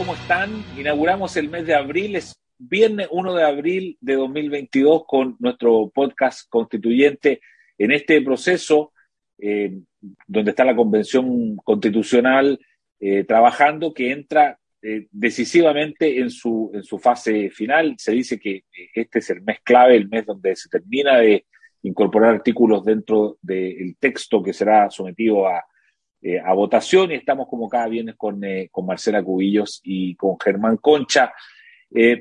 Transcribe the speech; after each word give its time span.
¿Cómo 0.00 0.14
están? 0.14 0.64
Inauguramos 0.78 1.36
el 1.36 1.50
mes 1.50 1.66
de 1.66 1.74
abril, 1.74 2.16
es 2.16 2.34
viernes 2.56 3.06
1 3.10 3.34
de 3.34 3.44
abril 3.44 3.98
de 4.00 4.14
2022 4.14 5.02
con 5.06 5.36
nuestro 5.40 5.90
podcast 5.94 6.48
constituyente 6.48 7.42
en 7.76 7.92
este 7.92 8.22
proceso 8.22 8.94
eh, 9.38 9.78
donde 10.26 10.52
está 10.52 10.64
la 10.64 10.74
Convención 10.74 11.54
Constitucional 11.56 12.58
eh, 12.98 13.24
trabajando, 13.24 13.92
que 13.92 14.10
entra 14.10 14.58
eh, 14.80 15.06
decisivamente 15.10 16.18
en 16.18 16.30
su, 16.30 16.70
en 16.72 16.82
su 16.82 16.98
fase 16.98 17.50
final. 17.50 17.94
Se 17.98 18.12
dice 18.12 18.40
que 18.40 18.64
este 18.94 19.18
es 19.18 19.28
el 19.28 19.42
mes 19.42 19.58
clave, 19.62 19.96
el 19.96 20.08
mes 20.08 20.24
donde 20.24 20.56
se 20.56 20.70
termina 20.70 21.18
de 21.18 21.44
incorporar 21.82 22.36
artículos 22.36 22.86
dentro 22.86 23.36
del 23.42 23.94
texto 24.00 24.42
que 24.42 24.54
será 24.54 24.88
sometido 24.88 25.46
a, 25.46 25.62
a 26.44 26.52
votación 26.52 27.10
y 27.10 27.14
estamos 27.14 27.48
como 27.48 27.68
cada 27.68 27.88
viernes 27.88 28.14
con, 28.16 28.40
con 28.70 28.86
Marcela 28.86 29.22
Cubillos 29.22 29.80
y 29.82 30.14
con 30.16 30.38
Germán 30.38 30.76
Concha. 30.76 31.32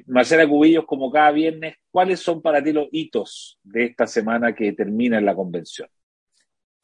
Marcela 0.08 0.48
Cubillos, 0.48 0.86
como 0.86 1.12
cada 1.12 1.32
viernes, 1.32 1.76
¿cuáles 1.92 2.20
son 2.20 2.42
para 2.42 2.64
ti 2.64 2.72
los 2.72 2.88
hitos 2.92 3.60
de 3.64 3.86
esta 3.86 4.08
semana 4.08 4.56
que 4.56 4.74
termina 4.74 5.18
en 5.18 5.26
la 5.26 5.36
convención? 5.36 5.90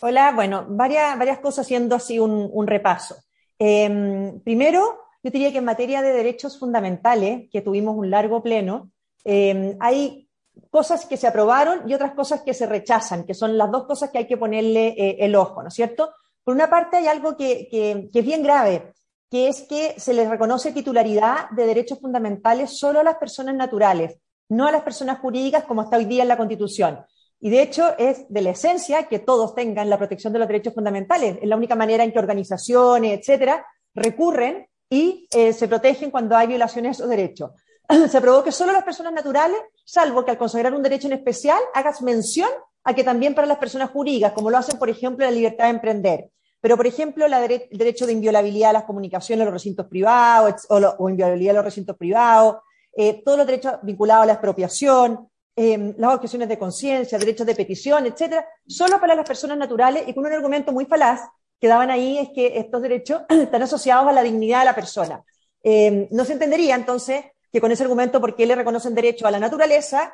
Hola, 0.01 0.33
bueno, 0.33 0.65
varias, 0.69 1.17
varias 1.17 1.39
cosas 1.39 1.65
haciendo 1.65 1.95
así 1.95 2.19
un, 2.19 2.67
repaso. 2.67 3.15
Eh, 3.57 4.33
primero, 4.43 4.99
yo 5.23 5.31
diría 5.31 5.51
que 5.51 5.59
en 5.59 5.65
materia 5.65 6.01
de 6.01 6.11
derechos 6.11 6.59
fundamentales, 6.59 7.49
que 7.49 7.61
tuvimos 7.61 7.95
un 7.95 8.09
largo 8.09 8.43
pleno, 8.43 8.91
eh, 9.23 9.77
hay 9.79 10.27
cosas 10.69 11.05
que 11.05 11.17
se 11.17 11.27
aprobaron 11.27 11.89
y 11.89 11.93
otras 11.93 12.13
cosas 12.13 12.41
que 12.41 12.53
se 12.53 12.65
rechazan, 12.65 13.25
que 13.25 13.33
son 13.33 13.57
las 13.57 13.71
dos 13.71 13.85
cosas 13.85 14.11
que 14.11 14.17
hay 14.17 14.27
que 14.27 14.37
ponerle 14.37 14.87
eh, 14.89 15.17
el 15.21 15.35
ojo, 15.35 15.61
¿no 15.61 15.69
es 15.69 15.73
cierto? 15.73 16.11
Por 16.45 16.53
una 16.53 16.69
parte 16.69 16.97
hay 16.97 17.07
algo 17.07 17.35
que, 17.35 17.67
es 18.13 18.25
bien 18.25 18.43
grave, 18.43 18.93
que 19.31 19.47
es 19.47 19.63
que 19.63 19.99
se 19.99 20.13
les 20.13 20.29
reconoce 20.29 20.71
titularidad 20.71 21.49
de 21.49 21.65
derechos 21.65 21.99
fundamentales 21.99 22.77
solo 22.77 22.99
a 22.99 23.03
las 23.03 23.15
personas 23.15 23.55
naturales, 23.55 24.19
no 24.49 24.67
a 24.67 24.71
las 24.71 24.83
personas 24.83 25.17
jurídicas 25.19 25.63
como 25.63 25.81
está 25.81 25.97
hoy 25.97 26.05
día 26.05 26.21
en 26.21 26.27
la 26.27 26.37
Constitución. 26.37 27.03
Y 27.39 27.49
de 27.49 27.63
hecho 27.63 27.97
es 27.97 28.29
de 28.29 28.41
la 28.43 28.51
esencia 28.51 29.07
que 29.07 29.17
todos 29.17 29.55
tengan 29.55 29.89
la 29.89 29.97
protección 29.97 30.31
de 30.33 30.39
los 30.39 30.47
derechos 30.47 30.75
fundamentales. 30.75 31.39
Es 31.41 31.49
la 31.49 31.57
única 31.57 31.75
manera 31.75 32.03
en 32.03 32.11
que 32.11 32.19
organizaciones, 32.19 33.19
etcétera, 33.19 33.65
recurren 33.95 34.67
y 34.87 35.27
eh, 35.31 35.51
se 35.51 35.67
protegen 35.67 36.11
cuando 36.11 36.37
hay 36.37 36.45
violaciones 36.45 36.89
de 36.89 37.03
esos 37.03 37.09
derechos. 37.09 37.51
se 38.11 38.17
aprobó 38.19 38.43
que 38.43 38.51
solo 38.51 38.71
las 38.71 38.83
personas 38.83 39.13
naturales, 39.13 39.57
salvo 39.83 40.23
que 40.23 40.29
al 40.29 40.37
consagrar 40.37 40.75
un 40.75 40.83
derecho 40.83 41.07
en 41.07 41.13
especial, 41.13 41.59
hagas 41.73 42.03
mención 42.03 42.49
a 42.85 42.93
que 42.93 43.03
también 43.03 43.35
para 43.35 43.47
las 43.47 43.57
personas 43.57 43.89
jurídicas, 43.89 44.31
como 44.31 44.49
lo 44.49 44.57
hacen, 44.57 44.79
por 44.79 44.89
ejemplo, 44.89 45.25
la 45.25 45.31
libertad 45.31 45.65
de 45.65 45.71
emprender. 45.71 46.29
Pero, 46.61 46.77
por 46.77 46.87
ejemplo, 46.87 47.25
el 47.25 47.67
derecho 47.71 48.05
de 48.05 48.13
inviolabilidad 48.13 48.69
de 48.69 48.73
las 48.73 48.83
comunicaciones 48.85 49.41
en 49.41 49.45
los 49.45 49.53
recintos 49.53 49.87
privados 49.87 50.65
o, 50.69 50.79
lo, 50.79 50.95
o 50.97 51.09
inviolabilidad 51.09 51.51
de 51.51 51.57
los 51.57 51.65
recintos 51.65 51.97
privados, 51.97 52.57
eh, 52.95 53.21
todos 53.23 53.37
los 53.37 53.47
derechos 53.47 53.73
vinculados 53.83 54.23
a 54.23 54.25
la 54.27 54.33
expropiación, 54.33 55.27
eh, 55.55 55.93
las 55.97 56.15
objeciones 56.15 56.47
de 56.47 56.57
conciencia, 56.59 57.17
derechos 57.17 57.47
de 57.47 57.55
petición, 57.55 58.05
etcétera, 58.05 58.47
solo 58.67 58.99
para 58.99 59.15
las 59.15 59.27
personas 59.27 59.57
naturales 59.57 60.03
y 60.07 60.13
con 60.13 60.25
un 60.25 60.33
argumento 60.33 60.71
muy 60.71 60.85
falaz 60.85 61.21
que 61.59 61.67
daban 61.67 61.89
ahí 61.89 62.17
es 62.17 62.29
que 62.29 62.57
estos 62.57 62.81
derechos 62.81 63.21
están 63.29 63.63
asociados 63.63 64.07
a 64.07 64.11
la 64.11 64.21
dignidad 64.21 64.59
de 64.59 64.65
la 64.65 64.75
persona. 64.75 65.23
Eh, 65.63 66.07
no 66.11 66.25
se 66.25 66.33
entendería 66.33 66.75
entonces 66.75 67.25
que 67.51 67.61
con 67.61 67.71
ese 67.71 67.83
argumento 67.83 68.19
por 68.19 68.35
qué 68.35 68.45
le 68.45 68.55
reconocen 68.55 68.93
derecho 68.93 69.25
a 69.25 69.31
la 69.31 69.39
naturaleza, 69.39 70.13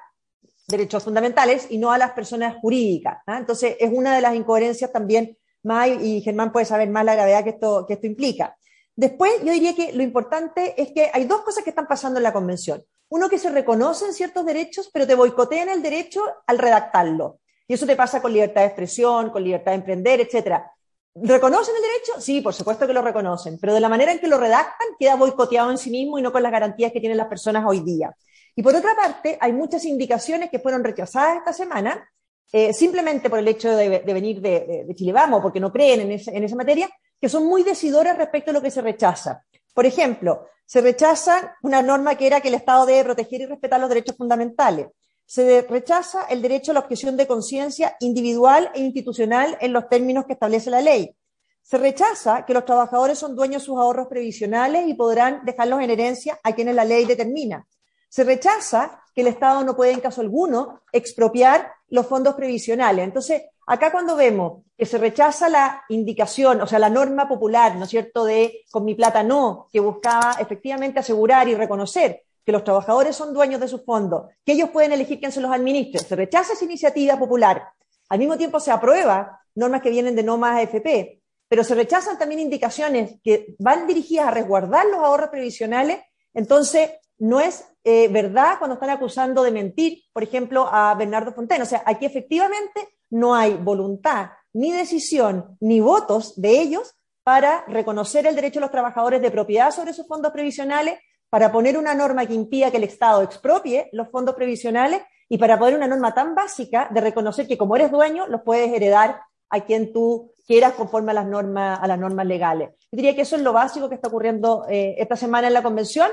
derechos 0.67 1.03
fundamentales, 1.03 1.67
y 1.69 1.77
no 1.77 1.91
a 1.91 1.97
las 1.97 2.11
personas 2.11 2.55
jurídicas. 2.61 3.17
¿ah? 3.27 3.37
Entonces 3.37 3.75
es 3.79 3.91
una 3.91 4.15
de 4.15 4.21
las 4.21 4.35
incoherencias 4.35 4.91
también, 4.91 5.37
más, 5.63 5.89
y 6.01 6.21
Germán 6.21 6.51
puede 6.51 6.65
saber 6.65 6.89
más 6.89 7.05
la 7.05 7.15
gravedad 7.15 7.43
que 7.43 7.51
esto, 7.51 7.85
que 7.87 7.93
esto 7.93 8.07
implica. 8.07 8.57
Después, 8.95 9.31
yo 9.43 9.51
diría 9.51 9.75
que 9.75 9.93
lo 9.93 10.03
importante 10.03 10.79
es 10.81 10.91
que 10.91 11.09
hay 11.13 11.25
dos 11.25 11.41
cosas 11.41 11.63
que 11.63 11.69
están 11.69 11.87
pasando 11.87 12.19
en 12.19 12.23
la 12.23 12.33
Convención. 12.33 12.83
Uno 13.09 13.29
que 13.29 13.37
se 13.37 13.49
reconocen 13.49 14.13
ciertos 14.13 14.45
derechos, 14.45 14.89
pero 14.93 15.07
te 15.07 15.15
boicotean 15.15 15.69
el 15.69 15.81
derecho 15.81 16.21
al 16.47 16.57
redactarlo. 16.57 17.39
Y 17.67 17.73
eso 17.73 17.85
te 17.85 17.95
pasa 17.95 18.21
con 18.21 18.33
libertad 18.33 18.61
de 18.61 18.67
expresión, 18.67 19.29
con 19.29 19.43
libertad 19.43 19.71
de 19.71 19.77
emprender, 19.77 20.21
etcétera. 20.21 20.71
¿Reconocen 21.15 21.75
el 21.75 21.81
derecho? 21.81 22.21
Sí, 22.21 22.41
por 22.41 22.53
supuesto 22.53 22.87
que 22.87 22.93
lo 22.93 23.01
reconocen, 23.01 23.57
pero 23.59 23.73
de 23.73 23.81
la 23.81 23.89
manera 23.89 24.11
en 24.11 24.19
que 24.19 24.27
lo 24.27 24.37
redactan 24.37 24.87
queda 24.97 25.15
boicoteado 25.15 25.69
en 25.71 25.77
sí 25.77 25.89
mismo 25.89 26.17
y 26.17 26.21
no 26.21 26.31
con 26.31 26.43
las 26.43 26.51
garantías 26.51 26.91
que 26.91 26.99
tienen 26.99 27.17
las 27.17 27.27
personas 27.27 27.65
hoy 27.67 27.81
día. 27.81 28.15
Y 28.55 28.63
por 28.63 28.75
otra 28.75 28.95
parte, 28.95 29.37
hay 29.39 29.53
muchas 29.53 29.85
indicaciones 29.85 30.49
que 30.49 30.59
fueron 30.59 30.83
rechazadas 30.83 31.37
esta 31.37 31.53
semana, 31.53 32.09
eh, 32.51 32.73
simplemente 32.73 33.29
por 33.29 33.39
el 33.39 33.47
hecho 33.47 33.75
de, 33.75 33.99
venir 33.99 34.41
de, 34.41 34.85
de, 34.87 34.95
Chile 34.95 35.13
Vamos, 35.13 35.41
porque 35.41 35.59
no 35.59 35.71
creen 35.71 36.01
en, 36.01 36.11
en 36.11 36.43
esa 36.43 36.55
materia, 36.55 36.89
que 37.19 37.29
son 37.29 37.45
muy 37.45 37.63
decidoras 37.63 38.17
respecto 38.17 38.51
a 38.51 38.53
lo 38.53 38.61
que 38.61 38.71
se 38.71 38.81
rechaza. 38.81 39.45
Por 39.73 39.85
ejemplo, 39.85 40.47
se 40.65 40.81
rechaza 40.81 41.55
una 41.63 41.81
norma 41.81 42.15
que 42.15 42.27
era 42.27 42.41
que 42.41 42.49
el 42.49 42.55
Estado 42.55 42.85
debe 42.85 43.03
proteger 43.03 43.41
y 43.41 43.45
respetar 43.45 43.79
los 43.79 43.89
derechos 43.89 44.17
fundamentales. 44.17 44.87
Se 45.25 45.61
rechaza 45.61 46.25
el 46.29 46.41
derecho 46.41 46.71
a 46.71 46.73
la 46.73 46.79
objeción 46.81 47.15
de 47.15 47.27
conciencia 47.27 47.95
individual 48.01 48.69
e 48.73 48.81
institucional 48.81 49.57
en 49.61 49.71
los 49.71 49.87
términos 49.87 50.25
que 50.25 50.33
establece 50.33 50.69
la 50.69 50.81
ley. 50.81 51.15
Se 51.61 51.77
rechaza 51.77 52.45
que 52.45 52.53
los 52.53 52.65
trabajadores 52.65 53.17
son 53.17 53.35
dueños 53.35 53.61
de 53.61 53.65
sus 53.65 53.77
ahorros 53.77 54.07
previsionales 54.07 54.87
y 54.87 54.93
podrán 54.93 55.45
dejarlos 55.45 55.81
en 55.81 55.89
herencia 55.89 56.39
a 56.43 56.53
quienes 56.53 56.75
la 56.75 56.83
ley 56.83 57.05
determina. 57.05 57.65
Se 58.11 58.25
rechaza 58.25 59.01
que 59.15 59.21
el 59.21 59.27
Estado 59.27 59.63
no 59.63 59.73
puede, 59.73 59.93
en 59.93 60.01
caso 60.01 60.19
alguno, 60.19 60.81
expropiar 60.91 61.71
los 61.87 62.07
fondos 62.07 62.35
previsionales. 62.35 63.05
Entonces, 63.05 63.43
acá 63.65 63.89
cuando 63.89 64.17
vemos 64.17 64.63
que 64.77 64.85
se 64.85 64.97
rechaza 64.97 65.47
la 65.47 65.85
indicación, 65.87 66.59
o 66.59 66.67
sea, 66.67 66.77
la 66.77 66.89
norma 66.89 67.29
popular, 67.29 67.77
¿no 67.77 67.85
es 67.85 67.89
cierto?, 67.89 68.25
de 68.25 68.65
con 68.69 68.83
mi 68.83 68.95
plata 68.95 69.23
no, 69.23 69.69
que 69.71 69.79
buscaba 69.79 70.35
efectivamente 70.39 70.99
asegurar 70.99 71.47
y 71.47 71.55
reconocer 71.55 72.23
que 72.45 72.51
los 72.51 72.65
trabajadores 72.65 73.15
son 73.15 73.33
dueños 73.33 73.61
de 73.61 73.69
sus 73.69 73.85
fondos, 73.85 74.25
que 74.43 74.51
ellos 74.51 74.71
pueden 74.71 74.91
elegir 74.91 75.17
quién 75.17 75.31
se 75.31 75.39
los 75.39 75.51
administre. 75.51 75.99
Se 75.99 76.17
rechaza 76.17 76.51
esa 76.51 76.65
iniciativa 76.65 77.17
popular. 77.17 77.63
Al 78.09 78.19
mismo 78.19 78.37
tiempo 78.37 78.59
se 78.59 78.71
aprueba 78.71 79.39
normas 79.55 79.81
que 79.81 79.89
vienen 79.89 80.17
de 80.17 80.23
no 80.23 80.37
más 80.37 80.57
AFP, 80.57 81.21
pero 81.47 81.63
se 81.63 81.75
rechazan 81.75 82.17
también 82.17 82.41
indicaciones 82.41 83.21
que 83.23 83.55
van 83.57 83.87
dirigidas 83.87 84.27
a 84.27 84.31
resguardar 84.31 84.85
los 84.87 84.99
ahorros 84.99 85.29
previsionales. 85.29 85.99
Entonces, 86.33 86.89
no 87.21 87.39
es 87.39 87.63
eh, 87.83 88.07
verdad 88.07 88.55
cuando 88.57 88.73
están 88.73 88.89
acusando 88.89 89.43
de 89.43 89.51
mentir, 89.51 90.01
por 90.11 90.23
ejemplo, 90.23 90.67
a 90.71 90.95
Bernardo 90.95 91.33
Fontaine. 91.33 91.63
O 91.63 91.67
sea, 91.67 91.83
aquí 91.85 92.05
efectivamente 92.05 92.97
no 93.11 93.35
hay 93.35 93.53
voluntad, 93.53 94.31
ni 94.53 94.71
decisión, 94.71 95.55
ni 95.59 95.79
votos 95.79 96.39
de 96.41 96.59
ellos 96.59 96.95
para 97.23 97.63
reconocer 97.67 98.25
el 98.25 98.35
derecho 98.35 98.59
de 98.59 98.65
los 98.65 98.71
trabajadores 98.71 99.21
de 99.21 99.29
propiedad 99.29 99.69
sobre 99.69 99.93
sus 99.93 100.07
fondos 100.07 100.31
previsionales, 100.31 100.97
para 101.29 101.51
poner 101.51 101.77
una 101.77 101.93
norma 101.93 102.25
que 102.25 102.33
impida 102.33 102.71
que 102.71 102.77
el 102.77 102.85
Estado 102.85 103.21
expropie 103.21 103.89
los 103.93 104.09
fondos 104.09 104.33
previsionales 104.33 105.01
y 105.29 105.37
para 105.37 105.59
poner 105.59 105.75
una 105.75 105.87
norma 105.87 106.13
tan 106.13 106.33
básica 106.33 106.89
de 106.91 107.01
reconocer 107.01 107.47
que 107.47 107.57
como 107.57 107.75
eres 107.75 107.91
dueño, 107.91 108.27
los 108.27 108.41
puedes 108.41 108.73
heredar 108.73 109.21
a 109.49 109.61
quien 109.61 109.93
tú 109.93 110.33
quieras 110.47 110.73
conforme 110.73 111.11
a 111.11 111.15
las 111.15 111.27
normas, 111.27 111.79
a 111.81 111.87
las 111.87 111.99
normas 111.99 112.25
legales. 112.25 112.71
Yo 112.91 112.95
diría 112.97 113.15
que 113.15 113.21
eso 113.21 113.35
es 113.35 113.43
lo 113.43 113.53
básico 113.53 113.87
que 113.87 113.95
está 113.95 114.07
ocurriendo 114.07 114.65
eh, 114.67 114.95
esta 114.97 115.15
semana 115.15 115.47
en 115.47 115.53
la 115.53 115.63
convención 115.63 116.09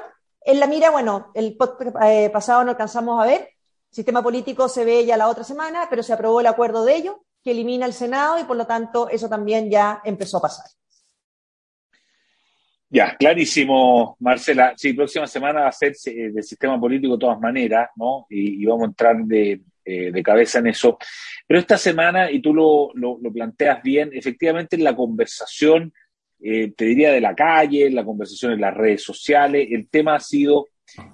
en 0.48 0.60
la 0.60 0.66
mira, 0.66 0.90
bueno, 0.90 1.30
el 1.34 1.58
eh, 2.06 2.30
pasado 2.30 2.64
no 2.64 2.70
alcanzamos 2.70 3.22
a 3.22 3.26
ver, 3.26 3.50
sistema 3.90 4.22
político 4.22 4.66
se 4.66 4.82
ve 4.82 5.04
ya 5.04 5.18
la 5.18 5.28
otra 5.28 5.44
semana, 5.44 5.88
pero 5.90 6.02
se 6.02 6.14
aprobó 6.14 6.40
el 6.40 6.46
acuerdo 6.46 6.86
de 6.86 6.96
ello, 6.96 7.22
que 7.44 7.50
elimina 7.50 7.84
el 7.84 7.92
Senado 7.92 8.38
y 8.40 8.44
por 8.44 8.56
lo 8.56 8.66
tanto 8.66 9.10
eso 9.10 9.28
también 9.28 9.70
ya 9.70 10.00
empezó 10.04 10.38
a 10.38 10.42
pasar. 10.42 10.64
Ya, 12.88 13.14
clarísimo, 13.18 14.16
Marcela. 14.20 14.72
Sí, 14.74 14.94
próxima 14.94 15.26
semana 15.26 15.60
va 15.60 15.68
a 15.68 15.72
ser 15.72 15.92
eh, 16.06 16.30
del 16.30 16.42
sistema 16.42 16.80
político 16.80 17.12
de 17.12 17.20
todas 17.20 17.38
maneras, 17.38 17.90
¿no? 17.96 18.26
Y, 18.30 18.64
vamos 18.64 18.84
a 18.84 18.86
entrar 18.86 19.16
de, 19.18 19.60
eh, 19.84 20.10
de, 20.10 20.22
cabeza 20.22 20.60
en 20.60 20.68
eso. 20.68 20.96
Pero 21.46 21.60
esta 21.60 21.76
semana, 21.76 22.30
y 22.30 22.40
tú 22.40 22.54
lo, 22.54 22.90
lo, 22.94 23.18
lo 23.20 23.30
planteas 23.30 23.82
bien, 23.82 24.08
efectivamente 24.14 24.76
en 24.76 24.84
la 24.84 24.96
conversación 24.96 25.92
eh, 26.40 26.72
te 26.76 26.84
diría 26.84 27.12
de 27.12 27.20
la 27.20 27.34
calle, 27.34 27.90
la 27.90 28.04
conversación 28.04 28.52
en 28.52 28.60
las 28.60 28.74
redes 28.74 29.02
sociales. 29.02 29.68
El 29.70 29.88
tema 29.88 30.14
ha 30.16 30.20
sido 30.20 30.68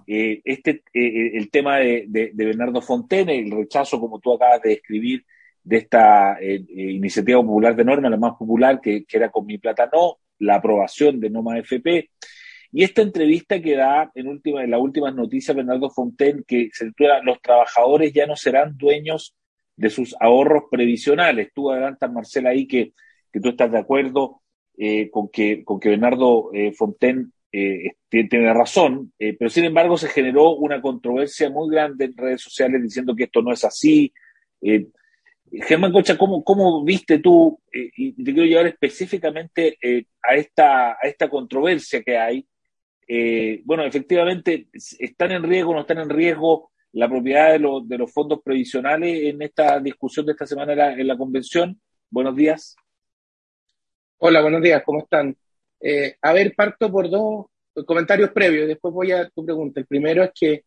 eh, 0.07 0.41
este, 0.45 0.83
eh, 0.93 1.33
el 1.35 1.51
tema 1.51 1.79
de, 1.79 2.05
de, 2.09 2.31
de, 2.35 2.45
Bernardo 2.45 2.83
Fontaine, 2.83 3.39
el 3.39 3.51
rechazo, 3.51 3.99
como 4.01 4.21
tú 4.21 4.35
acabas 4.35 4.63
de 4.63 4.71
describir, 4.71 5.25
de 5.63 5.79
esta 5.79 6.37
iniciativa 6.43 7.41
popular 7.41 7.75
de 7.75 7.87
norma, 7.87 8.11
la 8.11 8.19
más 8.19 8.35
popular, 8.39 8.83
que, 8.83 9.07
era 9.11 9.31
con 9.31 9.47
mi 9.47 9.57
plata 9.57 9.89
no, 9.91 10.19
la 10.41 10.57
aprobación 10.57 11.19
de 11.19 11.31
Noma 11.31 11.59
FP. 11.59 12.11
Y 12.71 12.85
esta 12.85 13.01
entrevista 13.01 13.63
que 13.63 13.75
da 13.75 14.11
en, 14.15 14.29
última, 14.29 14.63
en 14.63 14.71
las 14.71 14.81
últimas 14.81 15.15
noticias 15.15 15.57
Bernardo 15.57 15.89
Fontaine, 15.89 16.43
que 16.47 16.69
se 16.71 16.87
titula 16.87 17.23
Los 17.23 17.41
trabajadores 17.41 18.13
ya 18.13 18.27
no 18.27 18.37
serán 18.37 18.77
dueños 18.77 19.35
de 19.75 19.89
sus 19.89 20.15
ahorros 20.21 20.65
previsionales. 20.71 21.49
Tú 21.55 21.71
adelantas, 21.71 22.13
Marcela, 22.13 22.51
ahí 22.51 22.67
que, 22.67 22.93
que 23.33 23.41
tú 23.41 23.49
estás 23.49 23.73
de 23.73 23.79
acuerdo 23.79 24.43
eh, 24.77 25.11
con, 25.11 25.29
que, 25.29 25.65
con 25.65 25.81
que 25.81 25.91
Bernardo 25.91 26.51
eh, 26.53 26.73
Fontaine 26.73 27.31
eh, 27.57 27.93
tiene, 28.09 28.53
razón, 28.53 29.13
eh, 29.17 29.37
pero 29.39 29.49
sin 29.49 29.63
embargo 29.63 29.97
se 29.97 30.09
generó 30.09 30.57
una 30.57 30.83
controversia 30.83 31.49
muy 31.51 31.73
grande 31.73 32.07
en 32.07 32.17
redes 32.17 32.43
sociales 32.43 32.83
diciendo 32.83 33.15
que 33.15 33.25
esto 33.25 33.43
no 33.43 33.53
es 33.53 33.65
así. 33.65 34.13
Eh, 34.61 34.89
Germán 35.63 35.93
Cocha, 35.93 36.19
¿cómo, 36.19 36.43
cómo 36.43 36.83
viste 36.83 37.21
tú, 37.21 37.61
y 37.73 38.13
te 38.25 38.33
quiero 38.33 38.49
llevar 38.49 38.67
específicamente 38.67 39.79
a, 40.21 40.35
esta, 40.35 40.93
a 40.95 40.99
esta 41.05 41.31
controversia 41.31 42.03
que 42.03 42.19
hay 42.19 42.45
bueno, 43.65 43.85
efectivamente, 43.85 44.69
¿están 44.73 45.31
en 45.31 45.45
riesgo 45.45 45.71
o 45.71 45.75
no 45.75 45.83
están 45.83 45.99
en 45.99 46.11
riesgo 46.11 46.73
la 46.91 47.09
propiedad 47.09 47.53
de, 47.53 47.61
de, 47.85 47.99
los 47.99 48.13
fondos 48.13 48.41
previsionales 48.43 49.27
en 49.27 49.43
esta 49.43 49.79
discusión 49.79 50.27
de 50.27 50.33
esta 50.33 50.47
semana 50.47 50.95
en 50.95 51.07
la 51.07 51.17
convención? 51.17 51.81
Buenos 52.11 52.35
días. 52.35 52.75
Hola, 54.27 54.41
buenos 54.41 54.63
días, 54.63 54.83
¿cómo 54.87 55.01
están? 55.01 55.37
Eh, 55.79 56.17
a 56.23 56.33
ver, 56.33 56.55
parto 56.57 56.91
por 56.91 57.11
dos 57.11 57.45
comentarios 57.85 58.31
previos 58.31 58.65
y 58.65 58.69
después 58.69 58.95
voy 58.95 59.13
a 59.13 59.29
tu 59.29 59.45
pregunta. 59.45 59.81
El 59.81 59.87
primero 59.87 60.25
es 60.25 60.31
que 60.35 60.65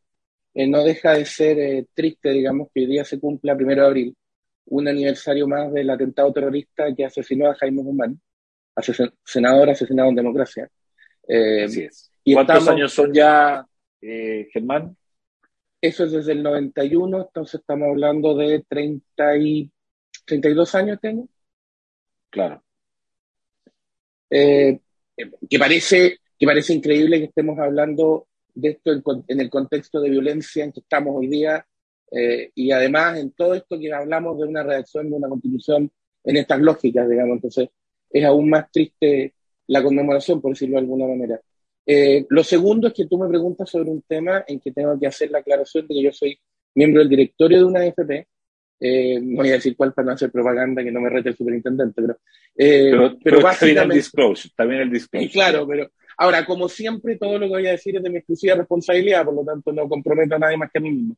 eh, 0.53 0.67
no 0.67 0.83
deja 0.83 1.13
de 1.13 1.25
ser 1.25 1.57
eh, 1.57 1.87
triste, 1.91 2.29
digamos, 2.29 2.67
que 2.71 2.81
hoy 2.81 2.85
día 2.85 3.03
se 3.03 3.19
cumpla, 3.19 3.55
primero 3.55 3.81
de 3.81 3.87
abril, 3.87 4.17
un 4.65 4.87
aniversario 4.87 5.47
más 5.47 5.73
del 5.73 5.89
atentado 5.89 6.31
terrorista 6.31 6.93
que 6.95 7.05
asesinó 7.05 7.49
a 7.49 7.55
Jaime 7.55 7.81
Guzmán, 7.81 8.21
senador 9.25 9.71
asesinado 9.71 10.09
en 10.09 10.15
democracia. 10.17 10.69
Así 11.65 11.81
es. 11.81 12.11
Y 12.23 12.35
¿Cuántos 12.35 12.67
años 12.67 12.93
son 12.93 13.11
ya, 13.11 13.65
Germán? 13.99 14.95
Eso 15.81 16.03
es 16.03 16.11
desde 16.11 16.33
el 16.33 16.43
91, 16.43 17.21
entonces 17.21 17.59
estamos 17.59 17.87
hablando 17.87 18.35
de 18.35 18.63
30 18.69 19.37
y, 19.37 19.71
32 20.27 20.75
años 20.75 20.99
tengo. 21.01 21.27
Claro. 22.29 22.61
Eh, 24.29 24.79
que, 25.49 25.59
parece, 25.59 26.19
que 26.37 26.45
parece 26.45 26.73
increíble 26.73 27.19
que 27.19 27.25
estemos 27.25 27.57
hablando 27.59 28.27
de 28.53 28.69
esto 28.69 28.91
en, 29.27 29.39
el 29.39 29.49
contexto 29.49 30.01
de 30.01 30.09
violencia 30.09 30.63
en 30.63 30.71
que 30.71 30.79
estamos 30.79 31.15
hoy 31.15 31.27
día 31.27 31.65
eh, 32.11 32.51
y 32.55 32.71
además 32.71 33.17
en 33.19 33.31
todo 33.31 33.53
esto 33.53 33.79
que 33.79 33.93
hablamos 33.93 34.37
de 34.39 34.45
una 34.45 34.63
redacción 34.63 35.09
de 35.09 35.15
una 35.15 35.29
constitución 35.29 35.91
en 36.23 36.37
estas 36.37 36.59
lógicas, 36.59 37.07
digamos. 37.09 37.35
Entonces, 37.35 37.69
es 38.09 38.25
aún 38.25 38.49
más 38.49 38.71
triste 38.71 39.33
la 39.67 39.83
conmemoración, 39.83 40.41
por 40.41 40.51
decirlo 40.51 40.75
de 40.75 40.81
alguna 40.81 41.07
manera. 41.07 41.41
Eh, 41.85 42.25
lo 42.29 42.43
segundo 42.43 42.87
es 42.87 42.93
que 42.93 43.05
tú 43.05 43.17
me 43.17 43.29
preguntas 43.29 43.69
sobre 43.69 43.89
un 43.89 44.01
tema 44.01 44.43
en 44.47 44.59
que 44.59 44.71
tengo 44.71 44.99
que 44.99 45.07
hacer 45.07 45.31
la 45.31 45.39
aclaración 45.39 45.87
de 45.87 45.95
que 45.95 46.03
yo 46.03 46.11
soy 46.11 46.37
miembro 46.75 46.99
del 46.99 47.09
directorio 47.09 47.59
de 47.59 47.63
una 47.63 47.81
AFP 47.81 48.27
eh, 48.79 49.19
no 49.21 49.37
voy 49.37 49.49
a 49.49 49.53
decir 49.53 49.75
cuál 49.75 49.93
para 49.93 50.07
no 50.07 50.11
hacer 50.13 50.31
propaganda, 50.31 50.83
que 50.83 50.91
no 50.91 51.01
me 51.01 51.09
rete 51.09 51.29
el 51.29 51.35
superintendente, 51.35 52.01
pero, 52.01 52.19
eh, 52.55 52.89
pero, 52.91 53.17
pero, 53.23 53.41
básicamente. 53.41 53.95
El 53.95 54.01
disclosure, 54.01 54.53
también 54.55 54.81
el 54.81 54.91
disclosure. 54.91 55.31
Claro, 55.31 55.67
pero 55.67 55.89
ahora, 56.17 56.45
como 56.45 56.69
siempre, 56.69 57.17
todo 57.17 57.39
lo 57.39 57.47
que 57.47 57.53
voy 57.53 57.67
a 57.67 57.71
decir 57.71 57.95
es 57.95 58.03
de 58.03 58.09
mi 58.09 58.17
exclusiva 58.17 58.55
responsabilidad, 58.55 59.25
por 59.25 59.33
lo 59.33 59.43
tanto 59.43 59.71
no 59.71 59.89
comprometo 59.89 60.35
a 60.35 60.39
nadie 60.39 60.57
más 60.57 60.71
que 60.71 60.77
a 60.77 60.81
mí 60.81 60.91
mismo. 60.91 61.15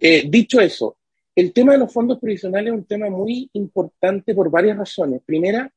Eh, 0.00 0.24
dicho 0.28 0.60
eso, 0.60 0.96
el 1.34 1.52
tema 1.52 1.72
de 1.72 1.78
los 1.78 1.92
fondos 1.92 2.18
previsionales 2.18 2.72
es 2.72 2.78
un 2.78 2.86
tema 2.86 3.10
muy 3.10 3.50
importante 3.52 4.34
por 4.34 4.50
varias 4.50 4.78
razones. 4.78 5.20
Primera, 5.24 5.70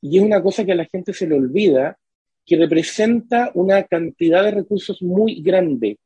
y 0.00 0.18
es 0.18 0.24
una 0.24 0.42
cosa 0.42 0.64
que 0.64 0.72
a 0.72 0.76
la 0.76 0.86
gente 0.86 1.12
se 1.12 1.26
le 1.26 1.34
olvida, 1.34 1.98
que 2.44 2.56
representa 2.56 3.50
una 3.54 3.82
cantidad 3.84 4.44
de 4.44 4.50
recursos 4.52 5.02
muy 5.02 5.42
grande 5.42 5.98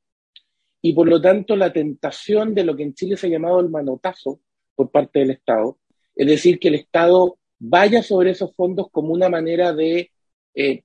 y 0.83 0.93
por 0.93 1.09
lo 1.09 1.21
tanto 1.21 1.57
la 1.57 1.73
tentación 1.73 2.55
de 2.55 2.63
lo 2.65 2.77
que 2.77 2.85
en 2.85 2.95
Chile 2.95 3.17
se 3.17 3.27
ha 3.27 3.31
llamado 3.31 3.59
el 3.61 3.71
manotazo, 3.71 4.41
por 4.77 4.91
parte 4.91 5.21
del 5.21 5.31
Estado. 5.33 5.79
Es 6.15 6.27
decir, 6.27 6.61
que 6.61 6.69
el 6.69 6.77
Estado 6.77 7.39
vaya 7.59 8.03
sobre 8.03 8.31
esos 8.31 8.55
fondos 8.55 8.89
como 8.91 9.13
una 9.13 9.29
manera 9.29 9.73
de 9.73 10.13
eh, 10.55 10.83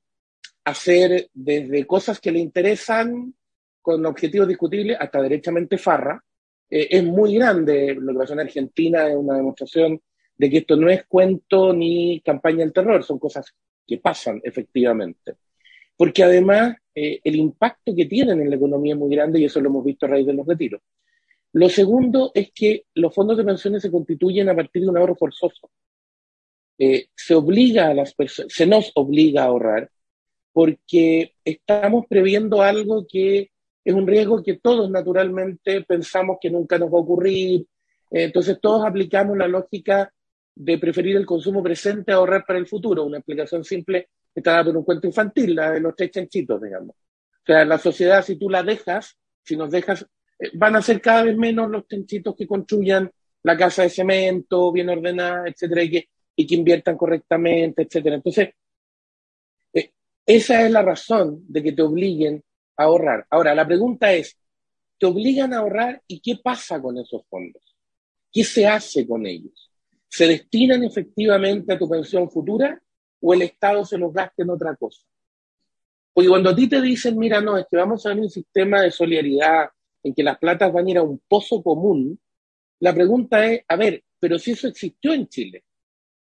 hacer 0.63 1.29
desde 1.33 1.85
cosas 1.85 2.19
que 2.19 2.31
le 2.31 2.39
interesan 2.39 3.33
con 3.81 4.05
objetivos 4.05 4.47
discutibles 4.47 4.97
hasta 4.99 5.21
derechamente 5.21 5.77
farra. 5.77 6.23
Eh, 6.69 6.87
es 6.91 7.03
muy 7.03 7.35
grande. 7.35 7.95
Lo 7.95 8.13
que 8.13 8.19
pasó 8.19 8.33
en 8.33 8.39
Argentina 8.39 9.07
es 9.07 9.15
una 9.15 9.35
demostración 9.35 10.01
de 10.37 10.49
que 10.49 10.57
esto 10.59 10.75
no 10.75 10.89
es 10.89 11.05
cuento 11.05 11.73
ni 11.73 12.19
campaña 12.21 12.59
del 12.59 12.73
terror, 12.73 13.03
son 13.03 13.19
cosas 13.19 13.53
que 13.85 13.97
pasan 13.97 14.41
efectivamente. 14.43 15.35
Porque 15.95 16.23
además 16.23 16.77
eh, 16.95 17.19
el 17.23 17.35
impacto 17.35 17.93
que 17.95 18.05
tienen 18.05 18.41
en 18.41 18.49
la 18.49 18.55
economía 18.55 18.93
es 18.93 18.99
muy 18.99 19.15
grande 19.15 19.39
y 19.39 19.45
eso 19.45 19.59
lo 19.61 19.69
hemos 19.69 19.85
visto 19.85 20.05
a 20.05 20.09
raíz 20.09 20.25
de 20.25 20.33
los 20.33 20.47
retiros. 20.47 20.81
Lo 21.53 21.69
segundo 21.69 22.31
es 22.33 22.51
que 22.53 22.85
los 22.95 23.13
fondos 23.13 23.37
de 23.37 23.43
pensiones 23.43 23.81
se 23.81 23.91
constituyen 23.91 24.49
a 24.49 24.55
partir 24.55 24.83
de 24.83 24.89
un 24.89 24.97
ahorro 24.97 25.15
forzoso. 25.15 25.69
Eh, 26.77 27.09
se 27.15 28.65
nos 28.65 28.91
obliga 28.95 29.43
a 29.43 29.45
ahorrar 29.45 29.91
porque 30.53 31.35
estamos 31.45 32.05
previendo 32.09 32.61
algo 32.61 33.05
que 33.07 33.51
es 33.83 33.93
un 33.93 34.07
riesgo 34.07 34.43
que 34.43 34.57
todos 34.57 34.89
naturalmente 34.89 35.81
pensamos 35.81 36.37
que 36.39 36.49
nunca 36.49 36.77
nos 36.77 36.89
va 36.89 36.97
a 36.97 37.01
ocurrir. 37.01 37.61
Eh, 38.09 38.23
entonces 38.23 38.59
todos 38.61 38.85
aplicamos 38.85 39.37
la 39.37 39.47
lógica 39.47 40.11
de 40.55 40.77
preferir 40.77 41.15
el 41.15 41.25
consumo 41.25 41.63
presente 41.63 42.11
a 42.11 42.15
ahorrar 42.15 42.45
para 42.45 42.59
el 42.59 42.67
futuro. 42.67 43.03
Una 43.03 43.17
explicación 43.17 43.63
simple 43.63 44.09
está 44.33 44.51
dada 44.51 44.65
por 44.65 44.77
un 44.77 44.83
cuento 44.83 45.07
infantil, 45.07 45.55
la 45.55 45.71
de 45.71 45.79
los 45.79 45.95
tres 45.95 46.11
chanchitos, 46.11 46.61
digamos. 46.61 46.95
O 46.95 47.45
sea, 47.45 47.65
la 47.65 47.77
sociedad, 47.77 48.23
si 48.23 48.35
tú 48.35 48.49
la 48.49 48.63
dejas, 48.63 49.17
si 49.43 49.55
nos 49.55 49.71
dejas 49.71 50.05
van 50.53 50.75
a 50.75 50.81
ser 50.81 51.01
cada 51.01 51.23
vez 51.23 51.37
menos 51.37 51.69
los 51.69 51.87
tenchitos 51.87 52.35
que 52.35 52.47
construyan 52.47 53.09
la 53.43 53.57
casa 53.57 53.83
de 53.83 53.89
cemento 53.89 54.71
bien 54.71 54.89
ordenada, 54.89 55.47
etcétera, 55.47 55.83
y 55.83 55.91
que, 55.91 56.09
y 56.35 56.47
que 56.47 56.55
inviertan 56.55 56.97
correctamente, 56.97 57.83
etcétera. 57.83 58.15
Entonces, 58.15 58.49
eh, 59.73 59.91
esa 60.25 60.65
es 60.65 60.71
la 60.71 60.81
razón 60.81 61.43
de 61.47 61.63
que 61.63 61.71
te 61.71 61.81
obliguen 61.81 62.43
a 62.77 62.83
ahorrar. 62.83 63.25
Ahora, 63.29 63.55
la 63.55 63.65
pregunta 63.65 64.13
es, 64.13 64.37
¿te 64.97 65.05
obligan 65.05 65.53
a 65.53 65.59
ahorrar 65.59 66.01
y 66.07 66.19
qué 66.19 66.39
pasa 66.43 66.81
con 66.81 66.97
esos 66.97 67.25
fondos? 67.27 67.63
¿Qué 68.31 68.43
se 68.43 68.67
hace 68.67 69.07
con 69.07 69.25
ellos? 69.25 69.71
¿Se 70.07 70.27
destinan 70.27 70.83
efectivamente 70.83 71.73
a 71.73 71.79
tu 71.79 71.89
pensión 71.89 72.29
futura 72.29 72.81
o 73.19 73.33
el 73.33 73.43
Estado 73.43 73.85
se 73.85 73.97
los 73.97 74.13
gasta 74.13 74.43
en 74.43 74.49
otra 74.49 74.75
cosa? 74.75 75.01
Porque 76.13 76.29
cuando 76.29 76.49
a 76.49 76.55
ti 76.55 76.67
te 76.67 76.81
dicen, 76.81 77.17
mira, 77.17 77.39
no, 77.39 77.57
es 77.57 77.65
que 77.69 77.77
vamos 77.77 78.05
a 78.05 78.09
ver 78.09 78.19
un 78.19 78.29
sistema 78.29 78.81
de 78.81 78.91
solidaridad, 78.91 79.69
en 80.03 80.13
que 80.13 80.23
las 80.23 80.37
platas 80.37 80.71
van 80.71 80.87
a 80.87 80.89
ir 80.89 80.97
a 80.97 81.03
un 81.03 81.21
pozo 81.27 81.61
común, 81.61 82.19
la 82.79 82.93
pregunta 82.93 83.45
es, 83.45 83.63
a 83.67 83.75
ver, 83.75 84.03
pero 84.19 84.39
si 84.39 84.51
eso 84.51 84.67
existió 84.67 85.13
en 85.13 85.27
Chile, 85.27 85.63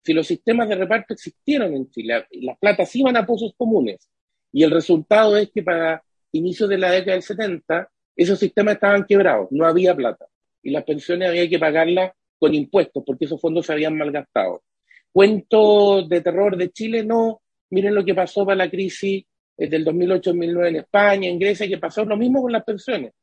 si 0.03 0.13
los 0.13 0.27
sistemas 0.27 0.67
de 0.69 0.75
reparto 0.75 1.13
existieron 1.13 1.73
en 1.73 1.89
Chile, 1.89 2.25
las 2.31 2.57
platas 2.59 2.95
iban 2.95 3.17
a 3.17 3.25
pozos 3.25 3.53
comunes, 3.57 4.09
y 4.51 4.63
el 4.63 4.71
resultado 4.71 5.35
es 5.37 5.49
que 5.51 5.63
para 5.63 6.03
inicios 6.31 6.69
de 6.69 6.77
la 6.77 6.91
década 6.91 7.13
del 7.13 7.23
70, 7.23 7.89
esos 8.15 8.39
sistemas 8.39 8.75
estaban 8.75 9.05
quebrados, 9.05 9.47
no 9.51 9.65
había 9.65 9.95
plata, 9.95 10.27
y 10.61 10.71
las 10.71 10.83
pensiones 10.83 11.29
había 11.29 11.49
que 11.49 11.59
pagarlas 11.59 12.11
con 12.37 12.53
impuestos, 12.53 13.03
porque 13.05 13.25
esos 13.25 13.39
fondos 13.39 13.65
se 13.65 13.73
habían 13.73 13.97
malgastado. 13.97 14.63
Cuento 15.11 16.03
de 16.07 16.21
terror 16.21 16.57
de 16.57 16.71
Chile, 16.71 17.03
no, 17.03 17.41
miren 17.69 17.95
lo 17.95 18.03
que 18.03 18.13
pasó 18.13 18.45
para 18.45 18.57
la 18.57 18.69
crisis 18.69 19.23
eh, 19.57 19.67
del 19.67 19.85
2008-2009 19.85 20.67
en 20.67 20.75
España, 20.77 21.29
en 21.29 21.39
Grecia, 21.39 21.67
que 21.67 21.77
pasó 21.77 22.03
lo 22.05 22.17
mismo 22.17 22.41
con 22.41 22.51
las 22.51 22.63
pensiones. 22.63 23.13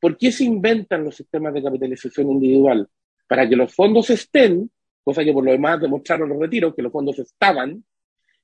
¿Por 0.00 0.16
qué 0.16 0.30
se 0.30 0.44
inventan 0.44 1.04
los 1.04 1.16
sistemas 1.16 1.52
de 1.54 1.62
capitalización 1.62 2.30
individual? 2.30 2.88
Para 3.26 3.48
que 3.48 3.56
los 3.56 3.74
fondos 3.74 4.10
estén, 4.10 4.70
cosa 5.02 5.24
que 5.24 5.32
por 5.32 5.44
lo 5.44 5.52
demás 5.52 5.80
demostraron 5.80 6.28
los 6.28 6.38
retiros, 6.38 6.74
que 6.74 6.82
los 6.82 6.92
fondos 6.92 7.18
estaban, 7.18 7.84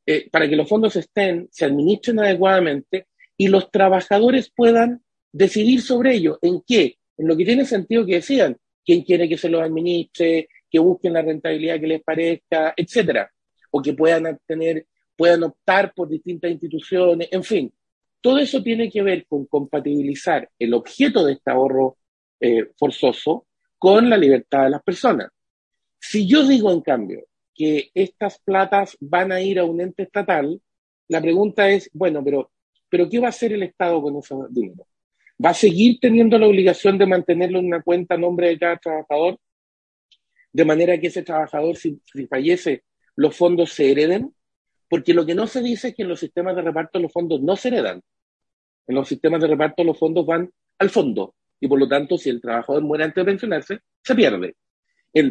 eh, 0.07 0.29
para 0.31 0.49
que 0.49 0.57
los 0.57 0.69
fondos 0.69 0.97
estén, 0.97 1.49
se 1.51 1.65
administren 1.65 2.19
adecuadamente 2.21 3.07
y 3.37 3.49
los 3.49 3.71
trabajadores 3.71 4.51
puedan 4.55 5.03
decidir 5.33 5.81
sobre 5.81 6.15
ello. 6.15 6.39
¿En 6.43 6.63
qué? 6.67 6.99
En 7.17 7.29
lo 7.29 7.37
que 7.37 7.45
tiene 7.45 7.65
sentido 7.65 8.05
que 8.05 8.17
decían, 8.17 8.57
quién 8.85 9.03
quiere 9.03 9.29
que 9.29 9.39
se 9.39 9.49
los 9.49 9.63
administre, 9.63 10.49
que 10.71 10.79
busquen 10.79 11.13
la 11.13 11.23
rentabilidad 11.23 11.81
que 11.81 11.87
les 11.87 12.03
parezca, 12.03 12.75
etcétera, 12.77 13.31
o 13.71 13.81
que 13.81 13.95
puedan 13.95 14.39
tener, 14.47 14.87
puedan 15.17 15.45
optar 15.45 15.93
por 15.95 16.09
distintas 16.09 16.51
instituciones, 16.51 17.29
en 17.31 17.45
fin, 17.45 17.73
todo 18.25 18.39
eso 18.39 18.63
tiene 18.63 18.89
que 18.89 19.03
ver 19.03 19.27
con 19.27 19.45
compatibilizar 19.45 20.49
el 20.59 20.73
objeto 20.73 21.27
de 21.27 21.35
este 21.35 21.51
ahorro 21.51 21.99
eh, 22.41 22.71
forzoso 22.75 23.47
con 23.77 24.09
la 24.09 24.17
libertad 24.17 24.65
de 24.65 24.71
las 24.71 24.83
personas. 24.83 25.29
Si 26.01 26.27
yo 26.27 26.49
digo, 26.49 26.73
en 26.73 26.81
cambio, 26.81 27.27
que 27.55 27.91
estas 27.93 28.39
platas 28.39 28.97
van 28.99 29.31
a 29.31 29.43
ir 29.43 29.59
a 29.59 29.65
un 29.67 29.79
ente 29.83 30.05
estatal, 30.05 30.59
la 31.09 31.21
pregunta 31.21 31.69
es, 31.69 31.91
bueno, 31.93 32.25
pero, 32.25 32.51
pero 32.89 33.11
¿qué 33.11 33.19
va 33.19 33.27
a 33.27 33.29
hacer 33.29 33.53
el 33.53 33.63
Estado 33.63 34.01
con 34.01 34.17
ese 34.17 34.35
dinero? 34.49 34.87
¿Va 35.45 35.51
a 35.51 35.55
seguir 35.55 35.99
teniendo 36.01 36.39
la 36.39 36.47
obligación 36.47 36.97
de 36.97 37.05
mantenerlo 37.05 37.59
en 37.59 37.67
una 37.67 37.83
cuenta 37.83 38.15
a 38.15 38.19
nombre 38.19 38.49
de 38.49 38.59
cada 38.59 38.79
trabajador? 38.79 39.39
De 40.51 40.65
manera 40.65 40.99
que 40.99 41.09
ese 41.09 41.25
trabajador, 41.25 41.77
si 41.77 42.01
fallece, 42.31 42.85
los 43.17 43.37
fondos 43.37 43.75
se 43.75 43.91
hereden. 43.91 44.35
Porque 44.89 45.13
lo 45.13 45.27
que 45.27 45.35
no 45.35 45.47
se 45.47 45.61
dice 45.61 45.89
es 45.89 45.95
que 45.95 46.05
en 46.05 46.09
los 46.09 46.21
sistemas 46.21 46.57
de 46.57 46.63
reparto 46.63 46.99
los 46.99 47.13
fondos 47.13 47.43
no 47.43 47.55
se 47.57 47.69
heredan. 47.69 48.03
En 48.87 48.95
los 48.95 49.09
sistemas 49.09 49.41
de 49.41 49.49
reparto 49.49 49.85
los 49.85 49.99
fondos 49.99 50.27
van 50.27 50.51
al 50.79 50.91
fondo 50.91 51.35
y 51.61 51.69
por 51.69 51.79
lo 51.79 51.89
tanto 51.89 52.19
si 52.19 52.31
el 52.31 52.41
trabajador 52.41 52.83
muere 52.83 53.05
antes 53.05 53.25
de 53.25 53.31
pensionarse, 53.31 53.79
se 54.03 54.15
pierde. 54.15 54.57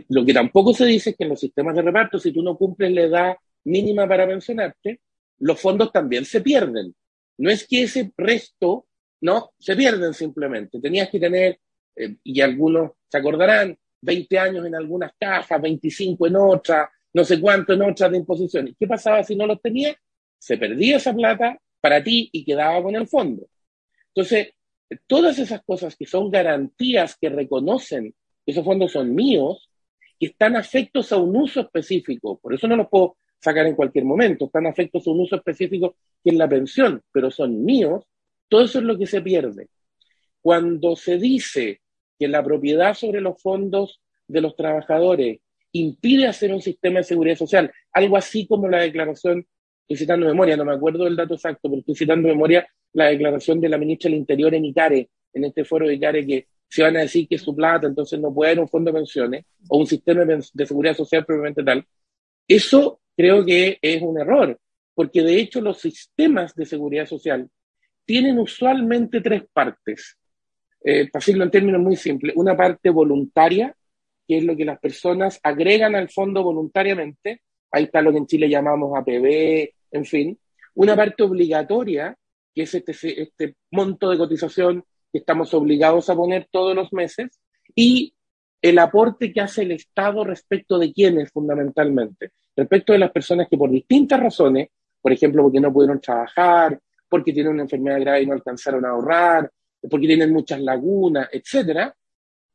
lo 0.10 0.26
que 0.26 0.34
tampoco 0.34 0.74
se 0.74 0.86
dice 0.86 1.12
es 1.12 1.16
que 1.16 1.26
en 1.26 1.30
los 1.30 1.40
sistemas 1.40 1.76
de 1.76 1.84
reparto, 1.84 2.18
si 2.18 2.32
tú 2.32 2.42
no 2.42 2.58
cumples 2.58 2.92
la 2.92 3.02
edad 3.02 3.36
mínima 3.66 4.08
para 4.08 4.26
pensionarte, 4.26 5.02
los 5.40 5.60
fondos 5.60 5.92
también 5.92 6.26
se 6.26 6.42
pierden. 6.42 6.96
No 7.38 7.52
es 7.52 7.68
que 7.68 7.84
ese 7.84 8.12
resto, 8.18 8.88
no, 9.22 9.52
se 9.60 9.76
pierden 9.76 10.14
simplemente. 10.14 10.80
Tenías 10.80 11.10
que 11.10 11.20
tener, 11.20 11.60
eh, 11.96 12.16
y 12.24 12.42
algunos 12.42 12.94
se 13.08 13.18
acordarán, 13.18 13.78
20 14.02 14.40
años 14.40 14.66
en 14.66 14.76
algunas 14.76 15.12
cajas, 15.20 15.62
25 15.62 16.28
en 16.28 16.36
otras, 16.36 16.90
no 17.14 17.24
sé 17.24 17.40
cuánto 17.40 17.74
en 17.74 17.84
otras 17.84 18.10
de 18.10 18.18
imposiciones. 18.18 18.76
¿Qué 18.80 18.88
pasaba 18.88 19.24
si 19.24 19.36
no 19.36 19.46
los 19.46 19.62
tenía? 19.62 19.96
Se 20.40 20.58
perdía 20.58 20.98
esa 20.98 21.14
plata 21.14 21.58
para 21.84 22.02
ti 22.02 22.30
y 22.32 22.46
quedaba 22.46 22.82
con 22.82 22.96
el 22.96 23.10
fondo. 23.10 23.46
Entonces, 24.16 24.54
todas 25.06 25.38
esas 25.38 25.62
cosas 25.66 25.98
que 25.98 26.06
son 26.06 26.32
garantías 26.32 27.18
que 27.20 27.28
reconocen 27.28 28.16
que 28.46 28.52
esos 28.54 28.64
fondos 28.64 28.94
son 28.94 29.14
míos, 29.14 29.70
que 30.18 30.28
están 30.28 30.56
afectos 30.56 31.12
a 31.12 31.18
un 31.18 31.36
uso 31.36 31.60
específico, 31.60 32.40
por 32.40 32.54
eso 32.54 32.70
no 32.70 32.78
los 32.78 32.88
puedo 32.88 33.18
sacar 33.38 33.68
en 33.68 33.76
cualquier 33.76 34.06
momento, 34.06 34.46
están 34.46 34.66
afectos 34.66 35.06
a 35.06 35.12
un 35.12 35.20
uso 35.20 35.36
específico 35.36 35.98
que 36.24 36.30
es 36.30 36.38
la 36.38 36.48
pensión, 36.48 37.02
pero 37.12 37.30
son 37.30 37.66
míos, 37.66 38.06
todo 38.48 38.64
eso 38.64 38.80
es 38.80 38.86
lo 38.86 38.98
que 38.98 39.06
se 39.06 39.20
pierde. 39.22 39.68
Cuando 40.42 40.96
se 40.96 41.18
dice 41.18 41.82
que 42.18 42.30
la 42.30 42.42
propiedad 42.42 42.94
sobre 42.94 43.20
los 43.20 43.42
fondos 43.42 44.00
de 44.26 44.40
los 44.40 44.56
trabajadores 44.56 45.42
impide 45.74 46.28
hacer 46.28 46.54
un 46.54 46.62
sistema 46.62 47.00
de 47.00 47.04
seguridad 47.04 47.36
social, 47.36 47.74
algo 47.92 48.16
así 48.16 48.48
como 48.48 48.70
la 48.70 48.84
declaración, 48.84 49.46
estoy 49.84 49.98
citando 49.98 50.26
memoria, 50.26 50.58
no 50.58 50.66
me 50.66 50.74
acuerdo 50.74 51.04
del 51.04 51.16
dato 51.16 51.36
exacto, 51.36 51.70
pero 51.70 51.80
estoy 51.80 51.96
citando 51.96 52.28
memoria 52.28 52.68
la 52.94 53.06
declaración 53.06 53.60
de 53.60 53.70
la 53.70 53.78
ministra 53.78 54.10
del 54.10 54.20
Interior 54.20 54.54
en 54.54 54.66
ICARE, 54.66 55.10
en 55.34 55.44
este 55.44 55.66
foro 55.66 55.88
de 55.88 55.96
ICARE, 55.96 56.26
que 56.26 56.48
se 56.68 56.84
van 56.84 56.98
a 56.98 57.02
decir 57.02 57.28
que 57.28 57.36
es 57.36 57.42
su 57.42 57.56
plata, 57.56 57.88
entonces 57.88 58.20
no 58.20 58.34
puede 58.34 58.52
haber 58.52 58.62
un 58.62 58.70
fondo 58.70 58.92
de 58.92 58.98
pensiones 58.98 59.46
o 59.70 59.78
un 59.78 59.88
sistema 59.88 60.26
de 60.26 60.66
seguridad 60.66 60.96
social 60.96 61.26
propiamente 61.26 61.64
tal. 61.64 61.86
Eso 62.48 63.02
creo 63.16 63.46
que 63.46 63.78
es 63.82 64.02
un 64.02 64.20
error, 64.20 64.58
porque 64.96 65.22
de 65.22 65.40
hecho 65.40 65.62
los 65.62 65.80
sistemas 65.80 66.56
de 66.56 66.66
seguridad 66.66 67.06
social 67.06 67.50
tienen 68.06 68.40
usualmente 68.40 69.22
tres 69.22 69.44
partes. 69.52 70.18
Eh, 70.84 71.10
para 71.10 71.22
decirlo 71.22 71.46
en 71.46 71.52
términos 71.52 71.82
muy 71.82 71.96
simples, 71.96 72.34
una 72.36 72.58
parte 72.58 72.90
voluntaria, 72.90 73.76
que 74.28 74.38
es 74.38 74.44
lo 74.44 74.56
que 74.56 74.66
las 74.66 74.80
personas 74.80 75.40
agregan 75.44 75.96
al 75.96 76.10
fondo 76.10 76.44
voluntariamente, 76.44 77.42
ahí 77.74 77.86
está 77.86 78.02
lo 78.02 78.12
que 78.12 78.20
en 78.20 78.28
Chile 78.28 78.48
llamamos 78.48 78.98
APB, 78.98 79.70
en 79.92 80.06
fin, 80.06 80.40
una 80.76 80.96
parte 80.96 81.24
obligatoria, 81.24 82.16
que 82.54 82.62
es 82.64 82.74
este, 82.74 82.94
este 83.22 83.56
monto 83.72 84.10
de 84.10 84.18
cotización 84.18 84.84
que 85.12 85.20
estamos 85.20 85.54
obligados 85.54 86.10
a 86.10 86.16
poner 86.16 86.48
todos 86.52 86.76
los 86.76 86.94
meses, 86.94 87.40
y 87.76 88.14
el 88.62 88.80
aporte 88.80 89.34
que 89.34 89.42
hace 89.42 89.64
el 89.64 89.72
Estado 89.72 90.24
respecto 90.24 90.80
de 90.80 90.94
quiénes 90.94 91.32
fundamentalmente, 91.32 92.32
respecto 92.56 92.94
de 92.94 93.00
las 93.00 93.12
personas 93.12 93.48
que 93.50 93.58
por 93.58 93.70
distintas 93.70 94.20
razones, 94.20 94.70
por 95.02 95.12
ejemplo, 95.12 95.44
porque 95.44 95.60
no 95.60 95.74
pudieron 95.74 96.00
trabajar, 96.00 96.80
porque 97.10 97.34
tienen 97.34 97.54
una 97.54 97.64
enfermedad 97.64 98.00
grave 98.00 98.22
y 98.22 98.26
no 98.28 98.34
alcanzaron 98.34 98.86
a 98.86 98.90
ahorrar, 98.90 99.52
porque 99.90 100.08
tienen 100.08 100.32
muchas 100.32 100.62
lagunas, 100.62 101.28
etcétera, 101.32 101.94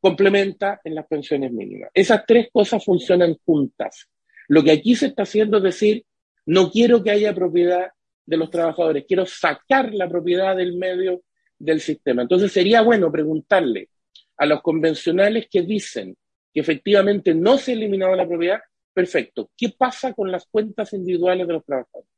complementa 0.00 0.80
en 0.82 0.94
las 0.94 1.06
pensiones 1.06 1.52
mínimas. 1.52 1.90
Esas 1.92 2.24
tres 2.26 2.48
cosas 2.52 2.84
funcionan 2.84 3.36
juntas. 3.44 4.08
Lo 4.48 4.64
que 4.64 4.72
aquí 4.72 4.96
se 4.96 5.06
está 5.06 5.22
haciendo 5.22 5.58
es 5.58 5.62
decir, 5.62 6.04
no 6.46 6.70
quiero 6.70 7.02
que 7.02 7.10
haya 7.10 7.34
propiedad 7.34 7.90
de 8.24 8.36
los 8.36 8.50
trabajadores, 8.50 9.04
quiero 9.06 9.24
sacar 9.26 9.92
la 9.94 10.08
propiedad 10.08 10.56
del 10.56 10.76
medio 10.76 11.22
del 11.58 11.80
sistema. 11.80 12.22
Entonces 12.22 12.52
sería 12.52 12.82
bueno 12.82 13.10
preguntarle 13.10 13.88
a 14.36 14.46
los 14.46 14.62
convencionales 14.62 15.48
que 15.50 15.62
dicen 15.62 16.16
que 16.52 16.60
efectivamente 16.60 17.34
no 17.34 17.58
se 17.58 17.72
ha 17.72 17.74
eliminado 17.74 18.14
la 18.14 18.26
propiedad, 18.26 18.60
perfecto, 18.92 19.50
¿qué 19.56 19.70
pasa 19.70 20.12
con 20.12 20.30
las 20.30 20.46
cuentas 20.46 20.92
individuales 20.92 21.46
de 21.46 21.52
los 21.52 21.64
trabajadores? 21.64 22.10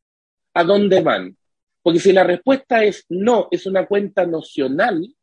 ¿A 0.55 0.65
dónde 0.65 1.01
van? 1.01 1.37
Porque 1.83 2.01
si 2.01 2.13
la 2.13 2.25
respuesta 2.25 2.85
es 2.85 3.05
no, 3.09 3.49
es 3.51 3.67
una 3.67 3.87
cuenta 3.87 4.27
nocional, 4.27 5.15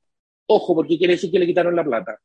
ojo, 0.48 0.76
porque 0.76 0.98
quiere 0.98 1.14
decir 1.14 1.32
que 1.32 1.40
le 1.40 1.46
quitaron 1.46 1.76
la 1.76 1.84
plata. 1.84 2.20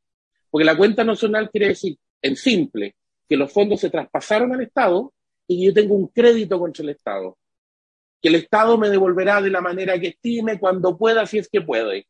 Porque 0.50 0.64
la 0.64 0.76
cuenta 0.76 1.04
nocional 1.04 1.50
quiere 1.50 1.68
decir, 1.68 1.96
en 2.22 2.36
simple, 2.36 2.96
que 3.32 3.38
los 3.38 3.50
fondos 3.50 3.80
se 3.80 3.88
traspasaron 3.88 4.52
al 4.52 4.60
Estado 4.60 5.10
y 5.46 5.64
yo 5.64 5.72
tengo 5.72 5.94
un 5.94 6.08
crédito 6.08 6.58
contra 6.58 6.82
el 6.82 6.90
Estado. 6.90 7.38
Que 8.20 8.28
el 8.28 8.34
Estado 8.34 8.76
me 8.76 8.90
devolverá 8.90 9.40
de 9.40 9.48
la 9.48 9.62
manera 9.62 9.98
que 9.98 10.08
estime, 10.08 10.60
cuando 10.60 10.98
pueda, 10.98 11.24
si 11.24 11.38
es 11.38 11.48
que 11.48 11.62
puede. 11.62 12.06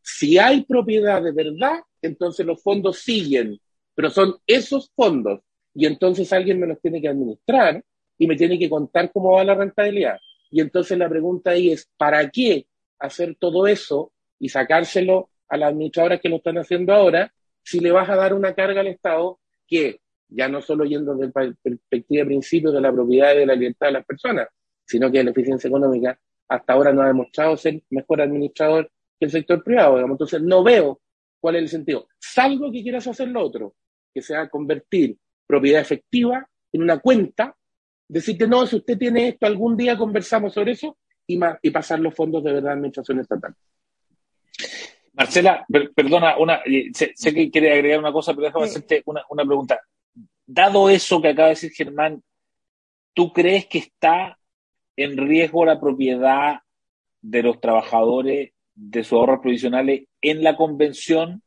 Si 0.00 0.38
hay 0.38 0.64
propiedad 0.64 1.22
de 1.22 1.32
verdad, 1.32 1.82
entonces 2.00 2.46
los 2.46 2.62
fondos 2.62 3.00
siguen, 3.00 3.60
pero 3.94 4.08
son 4.08 4.36
esos 4.46 4.90
fondos 4.96 5.40
y 5.74 5.84
entonces 5.84 6.32
alguien 6.32 6.58
me 6.58 6.66
los 6.66 6.80
tiene 6.80 7.02
que 7.02 7.08
administrar 7.08 7.84
y 8.16 8.26
me 8.26 8.34
tiene 8.34 8.58
que 8.58 8.70
contar 8.70 9.12
cómo 9.12 9.32
va 9.32 9.44
la 9.44 9.56
rentabilidad. 9.56 10.18
Y 10.50 10.62
entonces 10.62 10.96
la 10.96 11.10
pregunta 11.10 11.50
ahí 11.50 11.72
es, 11.72 11.90
¿para 11.98 12.30
qué 12.30 12.66
hacer 12.98 13.36
todo 13.38 13.66
eso 13.66 14.12
y 14.38 14.48
sacárselo 14.48 15.28
a 15.46 15.58
las 15.58 15.72
administradoras 15.72 16.22
que 16.22 16.30
lo 16.30 16.36
están 16.36 16.56
haciendo 16.56 16.94
ahora 16.94 17.34
si 17.62 17.80
le 17.80 17.92
vas 17.92 18.08
a 18.08 18.16
dar 18.16 18.32
una 18.32 18.54
carga 18.54 18.80
al 18.80 18.86
Estado 18.86 19.38
que, 19.66 20.00
ya 20.28 20.48
no 20.48 20.60
solo 20.60 20.84
yendo 20.84 21.14
desde 21.14 21.32
la 21.34 21.54
perspectiva 21.62 22.22
de 22.22 22.26
principio 22.26 22.72
de 22.72 22.80
la 22.80 22.92
propiedad 22.92 23.34
y 23.34 23.38
de 23.38 23.46
la 23.46 23.54
libertad 23.54 23.86
de 23.88 23.92
las 23.92 24.04
personas, 24.06 24.48
sino 24.84 25.10
que 25.10 25.22
la 25.22 25.30
eficiencia 25.30 25.68
económica 25.68 26.18
hasta 26.48 26.72
ahora 26.72 26.92
no 26.92 27.02
ha 27.02 27.06
demostrado 27.06 27.56
ser 27.56 27.82
mejor 27.90 28.20
administrador 28.20 28.90
que 29.18 29.26
el 29.26 29.30
sector 29.30 29.62
privado. 29.62 29.98
Entonces 29.98 30.42
no 30.42 30.62
veo 30.62 31.00
cuál 31.40 31.56
es 31.56 31.62
el 31.62 31.68
sentido. 31.68 32.08
Salvo 32.18 32.70
que 32.70 32.82
quieras 32.82 33.06
hacer 33.06 33.28
lo 33.28 33.42
otro, 33.42 33.74
que 34.12 34.22
sea 34.22 34.48
convertir 34.48 35.16
propiedad 35.46 35.80
efectiva 35.80 36.46
en 36.72 36.82
una 36.82 36.98
cuenta, 36.98 37.56
decirte, 38.08 38.46
no, 38.46 38.66
si 38.66 38.76
usted 38.76 38.98
tiene 38.98 39.28
esto, 39.28 39.46
algún 39.46 39.76
día 39.76 39.96
conversamos 39.96 40.54
sobre 40.54 40.72
eso 40.72 40.96
y, 41.26 41.38
y 41.62 41.70
pasar 41.70 42.00
los 42.00 42.14
fondos 42.14 42.42
de 42.44 42.52
verdad 42.52 42.70
a 42.70 42.74
administración 42.74 43.20
estatal. 43.20 43.54
Marcela, 45.12 45.64
perdona, 45.94 46.36
una, 46.38 46.60
sé, 46.92 47.14
que 47.32 47.50
quiere 47.50 47.72
agregar 47.72 48.00
una 48.00 48.12
cosa, 48.12 48.34
pero 48.34 48.46
déjame 48.46 48.64
hacerte 48.64 49.02
una, 49.06 49.22
una 49.30 49.44
pregunta. 49.44 49.80
Dado 50.46 50.88
eso 50.90 51.22
que 51.22 51.28
acaba 51.28 51.48
de 51.48 51.54
decir 51.54 51.72
Germán, 51.72 52.22
¿tú 53.14 53.32
crees 53.32 53.66
que 53.66 53.78
está 53.78 54.38
en 54.96 55.16
riesgo 55.16 55.64
la 55.64 55.80
propiedad 55.80 56.60
de 57.20 57.42
los 57.42 57.60
trabajadores 57.60 58.52
de 58.74 59.04
sus 59.04 59.14
ahorros 59.14 59.40
provisionales 59.40 60.04
en 60.20 60.42
la 60.42 60.56
convención? 60.56 61.42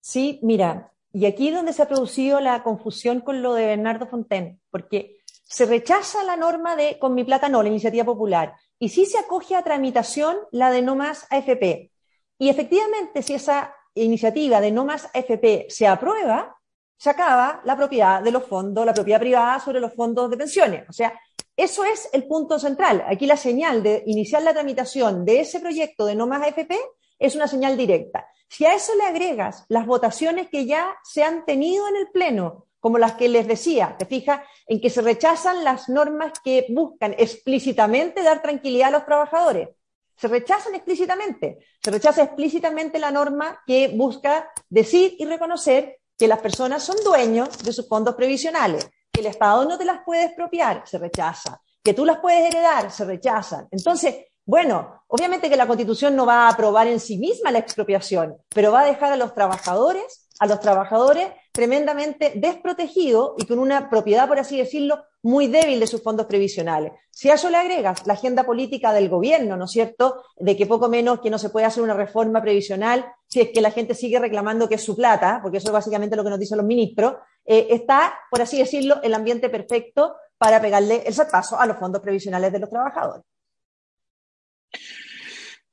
Sí, 0.00 0.38
mira, 0.42 0.92
y 1.12 1.26
aquí 1.26 1.48
es 1.48 1.54
donde 1.54 1.72
se 1.72 1.82
ha 1.82 1.88
producido 1.88 2.40
la 2.40 2.62
confusión 2.62 3.20
con 3.20 3.42
lo 3.42 3.54
de 3.54 3.66
Bernardo 3.66 4.06
Fontaine, 4.06 4.58
porque 4.70 5.18
se 5.44 5.66
rechaza 5.66 6.22
la 6.24 6.36
norma 6.36 6.76
de 6.76 6.98
con 6.98 7.14
mi 7.14 7.24
plata 7.24 7.48
no, 7.48 7.62
la 7.62 7.68
iniciativa 7.68 8.04
popular, 8.04 8.54
y 8.78 8.90
sí 8.90 9.06
se 9.06 9.18
acoge 9.18 9.56
a 9.56 9.64
tramitación 9.64 10.36
la 10.52 10.70
de 10.70 10.82
no 10.82 10.94
más 10.94 11.26
AFP. 11.30 11.90
Y 12.38 12.48
efectivamente, 12.48 13.22
si 13.22 13.34
esa 13.34 13.74
iniciativa 13.94 14.60
de 14.60 14.70
no 14.70 14.84
más 14.84 15.06
AFP 15.14 15.66
se 15.68 15.86
aprueba, 15.86 16.57
se 16.98 17.10
acaba 17.10 17.62
la 17.64 17.76
propiedad 17.76 18.22
de 18.22 18.32
los 18.32 18.44
fondos, 18.44 18.84
la 18.84 18.92
propiedad 18.92 19.20
privada 19.20 19.60
sobre 19.60 19.80
los 19.80 19.94
fondos 19.94 20.28
de 20.28 20.36
pensiones. 20.36 20.84
O 20.88 20.92
sea, 20.92 21.18
eso 21.56 21.84
es 21.84 22.08
el 22.12 22.26
punto 22.26 22.58
central. 22.58 23.04
Aquí 23.08 23.26
la 23.26 23.36
señal 23.36 23.82
de 23.82 24.02
iniciar 24.06 24.42
la 24.42 24.52
tramitación 24.52 25.24
de 25.24 25.40
ese 25.40 25.60
proyecto 25.60 26.06
de 26.06 26.16
no 26.16 26.26
más 26.26 26.42
AFP 26.42 26.76
es 27.18 27.36
una 27.36 27.46
señal 27.46 27.76
directa. 27.76 28.26
Si 28.48 28.64
a 28.64 28.74
eso 28.74 28.94
le 28.96 29.04
agregas 29.04 29.64
las 29.68 29.86
votaciones 29.86 30.48
que 30.48 30.66
ya 30.66 30.96
se 31.04 31.22
han 31.22 31.44
tenido 31.44 31.86
en 31.88 31.96
el 31.96 32.08
Pleno, 32.08 32.66
como 32.80 32.98
las 32.98 33.14
que 33.14 33.28
les 33.28 33.46
decía, 33.46 33.96
te 33.98 34.06
fijas 34.06 34.40
en 34.66 34.80
que 34.80 34.90
se 34.90 35.02
rechazan 35.02 35.64
las 35.64 35.88
normas 35.88 36.32
que 36.42 36.66
buscan 36.70 37.14
explícitamente 37.18 38.22
dar 38.22 38.42
tranquilidad 38.42 38.88
a 38.88 38.98
los 38.98 39.06
trabajadores. 39.06 39.68
Se 40.16 40.26
rechazan 40.26 40.74
explícitamente. 40.74 41.58
Se 41.82 41.90
rechaza 41.90 42.24
explícitamente 42.24 42.98
la 42.98 43.10
norma 43.10 43.62
que 43.66 43.88
busca 43.88 44.50
decir 44.68 45.14
y 45.18 45.24
reconocer 45.26 45.98
que 46.18 46.28
las 46.28 46.40
personas 46.40 46.82
son 46.82 46.96
dueños 47.04 47.56
de 47.58 47.72
sus 47.72 47.88
fondos 47.88 48.16
previsionales, 48.16 48.90
que 49.12 49.20
el 49.20 49.26
Estado 49.26 49.64
no 49.64 49.78
te 49.78 49.84
las 49.84 50.00
puede 50.04 50.24
expropiar, 50.24 50.82
se 50.84 50.98
rechaza, 50.98 51.62
que 51.82 51.94
tú 51.94 52.04
las 52.04 52.18
puedes 52.18 52.52
heredar, 52.52 52.90
se 52.90 53.04
rechazan. 53.04 53.68
Entonces, 53.70 54.16
bueno, 54.44 55.04
obviamente 55.08 55.48
que 55.48 55.56
la 55.56 55.66
Constitución 55.66 56.16
no 56.16 56.26
va 56.26 56.46
a 56.46 56.50
aprobar 56.50 56.86
en 56.88 57.00
sí 57.00 57.18
misma 57.18 57.52
la 57.52 57.58
expropiación, 57.58 58.36
pero 58.48 58.72
va 58.72 58.80
a 58.80 58.86
dejar 58.86 59.12
a 59.12 59.16
los 59.16 59.34
trabajadores, 59.34 60.28
a 60.40 60.46
los 60.46 60.58
trabajadores 60.58 61.28
tremendamente 61.52 62.32
desprotegidos 62.34 63.32
y 63.36 63.46
con 63.46 63.58
una 63.58 63.90
propiedad, 63.90 64.26
por 64.26 64.38
así 64.38 64.56
decirlo, 64.56 65.04
muy 65.22 65.48
débil 65.48 65.80
de 65.80 65.86
sus 65.86 66.02
fondos 66.02 66.26
previsionales. 66.26 66.92
Si 67.10 67.28
a 67.28 67.34
eso 67.34 67.50
le 67.50 67.58
agregas 67.58 68.06
la 68.06 68.14
agenda 68.14 68.44
política 68.44 68.92
del 68.92 69.08
gobierno, 69.08 69.56
¿no 69.56 69.66
es 69.66 69.70
cierto?, 69.70 70.24
de 70.36 70.56
que 70.56 70.66
poco 70.66 70.88
menos 70.88 71.20
que 71.20 71.30
no 71.30 71.38
se 71.38 71.50
puede 71.50 71.66
hacer 71.66 71.82
una 71.82 71.94
reforma 71.94 72.40
previsional 72.40 73.04
si 73.28 73.40
es 73.40 73.50
que 73.50 73.60
la 73.60 73.70
gente 73.70 73.94
sigue 73.94 74.18
reclamando 74.18 74.68
que 74.68 74.76
es 74.76 74.82
su 74.82 74.96
plata, 74.96 75.40
porque 75.42 75.58
eso 75.58 75.68
es 75.68 75.72
básicamente 75.72 76.16
lo 76.16 76.24
que 76.24 76.30
nos 76.30 76.40
dicen 76.40 76.56
los 76.56 76.66
ministros, 76.66 77.14
eh, 77.44 77.68
está, 77.70 78.18
por 78.30 78.40
así 78.40 78.58
decirlo, 78.58 79.00
el 79.02 79.14
ambiente 79.14 79.48
perfecto 79.50 80.16
para 80.38 80.60
pegarle 80.60 81.02
el 81.06 81.14
zarpazo 81.14 81.60
a 81.60 81.66
los 81.66 81.76
fondos 81.76 82.00
previsionales 82.00 82.52
de 82.52 82.58
los 82.58 82.70
trabajadores. 82.70 83.24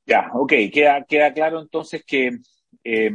Ya, 0.05 0.29
ok, 0.33 0.53
queda, 0.71 1.03
queda 1.05 1.33
claro 1.33 1.61
entonces 1.61 2.03
que 2.05 2.37
eh, 2.83 3.11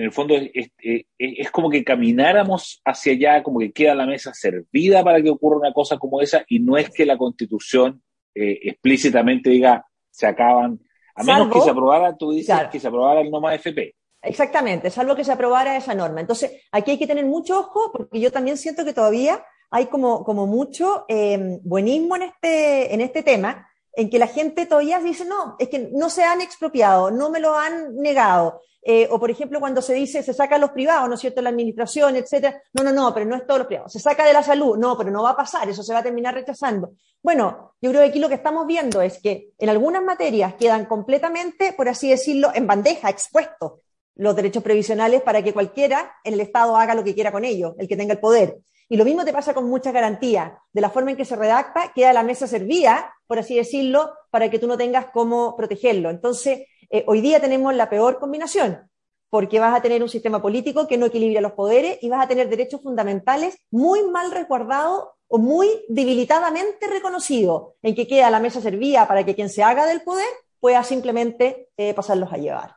en 0.00 0.04
el 0.04 0.12
fondo 0.12 0.34
es, 0.34 1.50
como 1.50 1.68
que 1.68 1.84
camináramos 1.84 2.80
hacia 2.84 3.12
allá, 3.12 3.42
como 3.42 3.58
que 3.58 3.72
queda 3.72 3.94
la 3.94 4.06
mesa 4.06 4.32
servida 4.32 5.04
para 5.04 5.20
que 5.20 5.28
ocurra 5.28 5.58
una 5.58 5.72
cosa 5.72 5.98
como 5.98 6.22
esa 6.22 6.44
y 6.48 6.60
no 6.60 6.78
es 6.78 6.88
que 6.90 7.04
la 7.04 7.18
constitución 7.18 8.02
eh, 8.34 8.58
explícitamente 8.62 9.50
diga 9.50 9.84
se 10.10 10.26
acaban, 10.26 10.80
a 11.14 11.22
menos 11.22 11.52
que 11.52 11.60
se 11.60 11.70
aprobara, 11.70 12.16
tú 12.16 12.32
dices 12.32 12.56
que 12.70 12.80
se 12.80 12.88
aprobara 12.88 13.20
el 13.20 13.30
NOMA 13.30 13.54
FP. 13.54 13.94
Exactamente, 14.22 14.90
salvo 14.90 15.16
que 15.16 15.24
se 15.24 15.32
aprobara 15.32 15.76
esa 15.76 15.94
norma. 15.94 16.20
Entonces, 16.20 16.52
aquí 16.72 16.92
hay 16.92 16.98
que 16.98 17.06
tener 17.06 17.24
mucho 17.24 17.58
ojo 17.58 17.90
porque 17.92 18.20
yo 18.20 18.30
también 18.30 18.56
siento 18.56 18.84
que 18.84 18.92
todavía 18.92 19.44
hay 19.70 19.86
como, 19.86 20.24
como 20.24 20.46
mucho 20.46 21.04
eh, 21.08 21.58
buenismo 21.62 22.16
en 22.16 22.22
este, 22.22 22.92
en 22.92 23.00
este 23.00 23.22
tema 23.22 23.66
en 23.94 24.10
que 24.10 24.18
la 24.18 24.26
gente 24.26 24.66
todavía 24.66 24.98
dice, 25.00 25.24
no, 25.24 25.56
es 25.58 25.68
que 25.68 25.90
no 25.92 26.10
se 26.10 26.22
han 26.24 26.40
expropiado, 26.40 27.10
no 27.10 27.30
me 27.30 27.40
lo 27.40 27.54
han 27.54 27.96
negado. 27.96 28.60
Eh, 28.82 29.06
o, 29.10 29.20
por 29.20 29.30
ejemplo, 29.30 29.60
cuando 29.60 29.82
se 29.82 29.92
dice, 29.94 30.22
se 30.22 30.32
saca 30.32 30.56
a 30.56 30.58
los 30.58 30.70
privados, 30.70 31.08
¿no 31.08 31.14
es 31.14 31.20
cierto?, 31.20 31.42
la 31.42 31.50
administración, 31.50 32.16
etcétera. 32.16 32.62
No, 32.72 32.82
no, 32.82 32.92
no, 32.92 33.12
pero 33.12 33.26
no 33.26 33.36
es 33.36 33.46
todos 33.46 33.58
los 33.58 33.66
privados. 33.66 33.92
Se 33.92 34.00
saca 34.00 34.24
de 34.24 34.32
la 34.32 34.42
salud, 34.42 34.78
no, 34.78 34.96
pero 34.96 35.10
no 35.10 35.22
va 35.22 35.30
a 35.30 35.36
pasar, 35.36 35.68
eso 35.68 35.82
se 35.82 35.92
va 35.92 35.98
a 35.98 36.02
terminar 36.02 36.34
rechazando. 36.34 36.92
Bueno, 37.22 37.74
yo 37.80 37.90
creo 37.90 38.02
que 38.02 38.08
aquí 38.08 38.18
lo 38.18 38.28
que 38.28 38.36
estamos 38.36 38.66
viendo 38.66 39.02
es 39.02 39.20
que 39.20 39.50
en 39.58 39.68
algunas 39.68 40.02
materias 40.02 40.54
quedan 40.54 40.86
completamente, 40.86 41.74
por 41.74 41.88
así 41.88 42.08
decirlo, 42.08 42.50
en 42.54 42.66
bandeja, 42.66 43.10
expuestos 43.10 43.80
los 44.16 44.36
derechos 44.36 44.62
previsionales 44.62 45.22
para 45.22 45.42
que 45.42 45.54
cualquiera 45.54 46.12
en 46.24 46.34
el 46.34 46.40
Estado 46.40 46.76
haga 46.76 46.94
lo 46.94 47.04
que 47.04 47.14
quiera 47.14 47.32
con 47.32 47.44
ellos, 47.44 47.74
el 47.78 47.88
que 47.88 47.96
tenga 47.96 48.12
el 48.12 48.20
poder. 48.20 48.58
Y 48.88 48.96
lo 48.96 49.04
mismo 49.04 49.24
te 49.24 49.32
pasa 49.32 49.54
con 49.54 49.70
muchas 49.70 49.94
garantías. 49.94 50.52
De 50.72 50.80
la 50.80 50.90
forma 50.90 51.12
en 51.12 51.16
que 51.16 51.24
se 51.24 51.36
redacta, 51.36 51.92
queda 51.94 52.12
la 52.12 52.24
mesa 52.24 52.46
servida, 52.46 53.14
por 53.26 53.38
así 53.38 53.54
decirlo, 53.54 54.12
para 54.30 54.50
que 54.50 54.58
tú 54.58 54.66
no 54.66 54.76
tengas 54.76 55.06
cómo 55.12 55.56
protegerlo. 55.56 56.10
Entonces, 56.10 56.66
eh, 56.90 57.04
hoy 57.06 57.20
día 57.20 57.40
tenemos 57.40 57.74
la 57.74 57.88
peor 57.88 58.18
combinación, 58.18 58.90
porque 59.28 59.60
vas 59.60 59.78
a 59.78 59.80
tener 59.80 60.02
un 60.02 60.08
sistema 60.08 60.42
político 60.42 60.88
que 60.88 60.98
no 60.98 61.06
equilibra 61.06 61.40
los 61.40 61.52
poderes 61.52 61.98
y 62.02 62.08
vas 62.08 62.24
a 62.24 62.28
tener 62.28 62.48
derechos 62.48 62.82
fundamentales 62.82 63.56
muy 63.70 64.02
mal 64.02 64.32
resguardados 64.32 65.04
o 65.28 65.38
muy 65.38 65.68
debilitadamente 65.88 66.88
reconocidos, 66.88 67.74
en 67.82 67.94
que 67.94 68.08
queda 68.08 68.30
la 68.30 68.40
mesa 68.40 68.60
servida 68.60 69.06
para 69.06 69.24
que 69.24 69.36
quien 69.36 69.48
se 69.48 69.62
haga 69.62 69.86
del 69.86 70.02
poder 70.02 70.26
pueda 70.58 70.82
simplemente 70.82 71.68
eh, 71.76 71.94
pasarlos 71.94 72.32
a 72.32 72.38
llevar. 72.38 72.74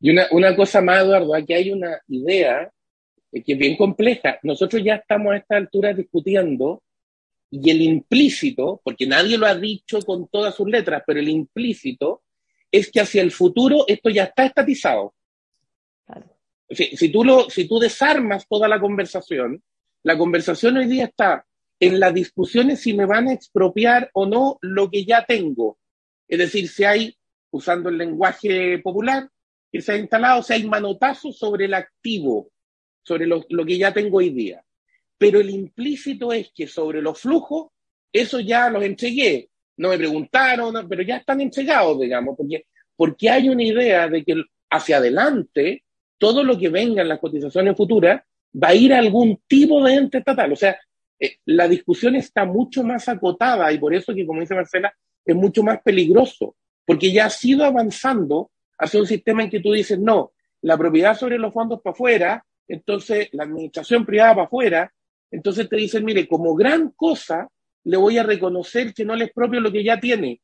Y 0.00 0.10
una, 0.10 0.26
una 0.32 0.56
cosa 0.56 0.80
más, 0.80 1.02
Eduardo, 1.02 1.34
aquí 1.34 1.52
hay 1.52 1.70
una 1.70 2.00
idea 2.08 2.70
que 3.30 3.52
es 3.52 3.58
bien 3.58 3.76
compleja. 3.76 4.38
Nosotros 4.42 4.82
ya 4.82 4.96
estamos 4.96 5.32
a 5.32 5.36
esta 5.36 5.56
altura 5.56 5.92
discutiendo 5.92 6.82
y 7.50 7.70
el 7.70 7.82
implícito, 7.82 8.80
porque 8.82 9.06
nadie 9.06 9.38
lo 9.38 9.46
ha 9.46 9.54
dicho 9.54 10.00
con 10.02 10.28
todas 10.28 10.54
sus 10.54 10.68
letras, 10.68 11.02
pero 11.06 11.20
el 11.20 11.28
implícito 11.28 12.22
es 12.74 12.90
que 12.90 13.00
hacia 13.00 13.22
el 13.22 13.30
futuro 13.30 13.84
esto 13.86 14.10
ya 14.10 14.24
está 14.24 14.46
estatizado. 14.46 15.14
Si, 16.70 17.08
tú 17.10 17.24
lo, 17.24 17.48
si 17.48 17.68
tú 17.68 17.78
desarmas 17.78 18.48
toda 18.48 18.66
la 18.66 18.80
conversación, 18.80 19.62
la 20.02 20.18
conversación 20.18 20.76
hoy 20.78 20.86
día 20.86 21.04
está 21.04 21.46
en 21.78 22.00
las 22.00 22.12
discusiones 22.12 22.80
si 22.80 22.92
me 22.92 23.06
van 23.06 23.28
a 23.28 23.32
expropiar 23.32 24.10
o 24.12 24.26
no 24.26 24.58
lo 24.60 24.90
que 24.90 25.04
ya 25.04 25.24
tengo. 25.24 25.78
Es 26.26 26.38
decir, 26.38 26.68
si 26.68 26.82
hay, 26.82 27.16
usando 27.50 27.90
el 27.90 27.98
lenguaje 27.98 28.80
popular, 28.80 29.28
que 29.70 29.80
se 29.80 29.92
ha 29.92 29.96
instalado, 29.96 30.42
si 30.42 30.54
hay 30.54 30.66
manotazos 30.66 31.38
sobre 31.38 31.66
el 31.66 31.74
activo 31.74 32.50
sobre 33.04 33.26
lo, 33.26 33.44
que 33.46 33.78
ya 33.78 33.92
tengo 33.92 34.18
hoy 34.18 34.30
día. 34.30 34.64
Pero 35.18 35.38
el 35.38 35.50
implícito 35.50 36.32
es 36.32 36.50
que 36.52 36.66
sobre 36.66 37.02
los 37.02 37.20
flujos, 37.20 37.68
eso 38.12 38.40
ya 38.40 38.70
los 38.70 38.82
entregué. 38.82 39.50
No 39.76 39.88
me 39.88 39.98
preguntaron, 39.98 40.74
pero 40.88 41.02
ya 41.02 41.16
están 41.16 41.40
entregados, 41.40 42.00
digamos, 42.00 42.36
porque, 42.36 42.66
porque 42.96 43.30
hay 43.30 43.48
una 43.48 43.62
idea 43.62 44.08
de 44.08 44.24
que 44.24 44.42
hacia 44.70 44.98
adelante 44.98 45.84
todo 46.18 46.42
lo 46.44 46.58
que 46.58 46.68
venga 46.68 47.02
en 47.02 47.08
las 47.08 47.18
cotizaciones 47.18 47.76
futuras 47.76 48.22
va 48.62 48.68
a 48.68 48.74
ir 48.74 48.94
a 48.94 48.98
algún 48.98 49.40
tipo 49.46 49.82
de 49.84 49.94
ente 49.94 50.18
estatal. 50.18 50.52
O 50.52 50.56
sea, 50.56 50.78
eh, 51.18 51.36
la 51.46 51.66
discusión 51.68 52.14
está 52.14 52.44
mucho 52.44 52.82
más 52.84 53.08
acotada 53.08 53.72
y 53.72 53.78
por 53.78 53.94
eso 53.94 54.14
que, 54.14 54.26
como 54.26 54.40
dice 54.40 54.54
Marcela, 54.54 54.94
es 55.24 55.34
mucho 55.34 55.62
más 55.62 55.80
peligroso, 55.82 56.56
porque 56.84 57.12
ya 57.12 57.26
ha 57.26 57.30
sido 57.30 57.64
avanzando 57.64 58.50
hacia 58.78 59.00
un 59.00 59.06
sistema 59.06 59.42
en 59.42 59.50
que 59.50 59.60
tú 59.60 59.72
dices, 59.72 59.98
no, 59.98 60.32
la 60.62 60.76
propiedad 60.76 61.16
sobre 61.16 61.38
los 61.38 61.52
fondos 61.52 61.80
para 61.82 61.92
afuera 61.92 62.44
entonces 62.68 63.28
la 63.32 63.44
administración 63.44 64.06
privada 64.06 64.34
para 64.34 64.46
afuera, 64.46 64.94
entonces 65.30 65.68
te 65.68 65.76
dicen, 65.76 66.04
mire, 66.04 66.26
como 66.28 66.54
gran 66.54 66.90
cosa 66.90 67.48
le 67.84 67.96
voy 67.96 68.18
a 68.18 68.22
reconocer 68.22 68.92
que 68.94 69.04
no 69.04 69.14
le 69.14 69.26
es 69.26 69.32
propio 69.32 69.60
lo 69.60 69.70
que 69.70 69.84
ya 69.84 70.00
tiene. 70.00 70.40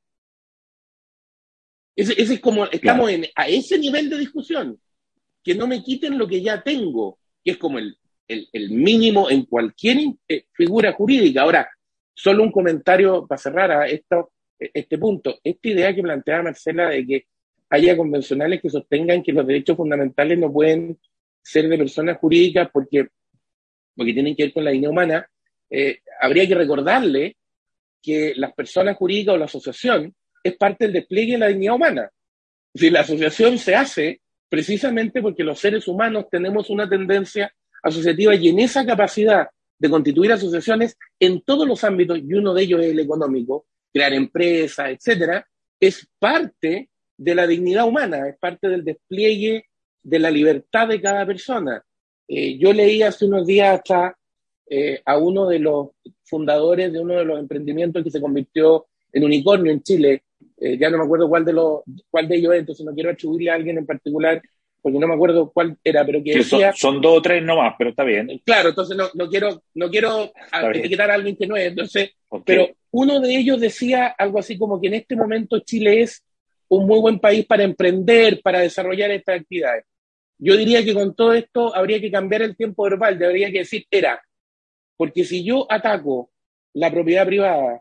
Ese, 1.96 2.20
es 2.20 2.40
como, 2.40 2.66
estamos 2.66 3.10
en, 3.10 3.26
a 3.34 3.48
ese 3.48 3.78
nivel 3.78 4.08
de 4.08 4.18
discusión, 4.18 4.80
que 5.42 5.54
no 5.54 5.66
me 5.66 5.82
quiten 5.82 6.18
lo 6.18 6.26
que 6.26 6.40
ya 6.40 6.62
tengo, 6.62 7.18
que 7.42 7.52
es 7.52 7.56
como 7.56 7.78
el, 7.78 7.96
el, 8.28 8.70
mínimo 8.70 9.30
en 9.30 9.44
cualquier 9.44 9.98
eh, 10.28 10.44
figura 10.52 10.92
jurídica. 10.92 11.42
Ahora, 11.42 11.68
solo 12.14 12.42
un 12.42 12.52
comentario 12.52 13.26
para 13.26 13.40
cerrar 13.40 13.70
a 13.72 13.86
esto, 13.86 14.32
este 14.58 14.98
punto. 14.98 15.38
Esta 15.42 15.68
idea 15.68 15.94
que 15.94 16.02
planteaba 16.02 16.44
Marcela 16.44 16.90
de 16.90 17.06
que 17.06 17.26
haya 17.70 17.96
convencionales 17.96 18.60
que 18.60 18.70
sostengan 18.70 19.22
que 19.22 19.32
los 19.32 19.46
derechos 19.46 19.76
fundamentales 19.76 20.38
no 20.38 20.52
pueden 20.52 20.98
ser 21.42 21.68
de 21.68 21.78
personas 21.78 22.18
jurídicas 22.18 22.68
porque, 22.72 23.08
porque 23.96 24.12
tienen 24.12 24.36
que 24.36 24.44
ver 24.44 24.52
con 24.52 24.64
la 24.64 24.70
dignidad 24.70 24.90
humana, 24.90 25.30
eh, 25.70 26.00
habría 26.20 26.46
que 26.46 26.54
recordarle 26.54 27.36
que 28.02 28.34
las 28.36 28.52
personas 28.52 28.96
jurídicas 28.96 29.34
o 29.34 29.38
la 29.38 29.44
asociación 29.46 30.14
es 30.42 30.56
parte 30.56 30.84
del 30.84 30.94
despliegue 30.94 31.32
de 31.32 31.38
la 31.38 31.48
dignidad 31.48 31.74
humana. 31.74 32.10
Si 32.74 32.90
la 32.90 33.00
asociación 33.00 33.58
se 33.58 33.74
hace 33.74 34.20
precisamente 34.48 35.22
porque 35.22 35.44
los 35.44 35.58
seres 35.58 35.86
humanos 35.86 36.26
tenemos 36.30 36.70
una 36.70 36.88
tendencia 36.88 37.52
asociativa 37.82 38.34
y 38.34 38.48
en 38.48 38.60
esa 38.60 38.84
capacidad 38.84 39.48
de 39.78 39.88
constituir 39.88 40.32
asociaciones 40.32 40.96
en 41.18 41.40
todos 41.42 41.66
los 41.66 41.82
ámbitos, 41.84 42.18
y 42.18 42.34
uno 42.34 42.52
de 42.52 42.62
ellos 42.62 42.80
es 42.82 42.90
el 42.90 43.00
económico, 43.00 43.66
crear 43.92 44.12
empresas, 44.12 44.90
etcétera, 44.90 45.46
es 45.78 46.06
parte 46.18 46.90
de 47.16 47.34
la 47.34 47.46
dignidad 47.46 47.86
humana, 47.86 48.28
es 48.28 48.36
parte 48.38 48.68
del 48.68 48.84
despliegue 48.84 49.64
de 50.02 50.18
la 50.18 50.30
libertad 50.30 50.88
de 50.88 51.00
cada 51.00 51.24
persona. 51.24 51.82
Eh, 52.28 52.58
yo 52.58 52.72
leí 52.72 53.02
hace 53.02 53.24
unos 53.24 53.46
días 53.46 53.78
hasta 53.78 54.16
eh, 54.72 55.02
a 55.04 55.18
uno 55.18 55.48
de 55.48 55.58
los 55.58 55.88
fundadores 56.22 56.92
de 56.92 57.00
uno 57.00 57.14
de 57.14 57.24
los 57.24 57.40
emprendimientos 57.40 58.04
que 58.04 58.10
se 58.10 58.20
convirtió 58.20 58.86
en 59.12 59.24
unicornio 59.24 59.72
en 59.72 59.82
Chile. 59.82 60.22
Eh, 60.56 60.78
ya 60.78 60.88
no 60.88 60.98
me 60.98 61.04
acuerdo 61.04 61.28
cuál 61.28 61.44
de, 61.44 61.52
los, 61.52 61.80
cuál 62.08 62.28
de 62.28 62.36
ellos 62.36 62.54
es, 62.54 62.60
entonces 62.60 62.86
no 62.86 62.94
quiero 62.94 63.10
atribuirle 63.10 63.50
a 63.50 63.54
alguien 63.54 63.78
en 63.78 63.86
particular 63.86 64.40
porque 64.80 64.98
no 64.98 65.08
me 65.08 65.14
acuerdo 65.14 65.50
cuál 65.50 65.76
era, 65.84 66.06
pero 66.06 66.22
que 66.22 66.36
decía, 66.36 66.72
son, 66.72 67.00
dos 67.00 67.18
o 67.18 67.22
tres 67.22 67.42
nomás, 67.42 67.74
pero 67.76 67.90
está 67.90 68.04
bien. 68.04 68.40
Claro, 68.44 68.70
entonces 68.70 68.96
no, 68.96 69.08
no 69.14 69.28
quiero, 69.28 69.62
no 69.74 69.90
quiero 69.90 70.32
etiquetar 70.72 71.10
a 71.10 71.14
alguien 71.14 71.36
que 71.36 71.46
no 71.46 71.56
es, 71.56 71.66
entonces, 71.66 72.12
pero 72.46 72.68
uno 72.92 73.20
de 73.20 73.36
ellos 73.36 73.60
decía 73.60 74.06
algo 74.06 74.38
así 74.38 74.56
como 74.56 74.80
que 74.80 74.86
en 74.86 74.94
este 74.94 75.16
momento 75.16 75.58
Chile 75.58 76.02
es 76.02 76.24
un 76.68 76.86
muy 76.86 77.00
buen 77.00 77.18
país 77.18 77.44
para 77.44 77.64
emprender, 77.64 78.40
para 78.42 78.60
desarrollar 78.60 79.10
estas 79.10 79.40
actividades. 79.40 79.84
Yo 80.38 80.56
diría 80.56 80.82
que 80.82 80.94
con 80.94 81.14
todo 81.14 81.34
esto 81.34 81.74
habría 81.74 82.00
que 82.00 82.10
cambiar 82.10 82.42
el 82.42 82.56
tiempo 82.56 82.84
verbal, 82.84 83.18
debería 83.18 83.50
que 83.50 83.58
decir 83.58 83.84
era, 83.90 84.22
porque 85.00 85.24
si 85.24 85.42
yo 85.42 85.66
ataco 85.72 86.30
la 86.74 86.90
propiedad 86.90 87.24
privada 87.24 87.80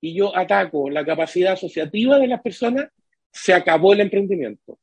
y 0.00 0.14
yo 0.14 0.36
ataco 0.36 0.88
la 0.88 1.04
capacidad 1.04 1.54
asociativa 1.54 2.16
de 2.16 2.28
las 2.28 2.40
personas, 2.42 2.86
se 3.32 3.52
acabó 3.52 3.92
el 3.92 4.02
emprendimiento. 4.02 4.78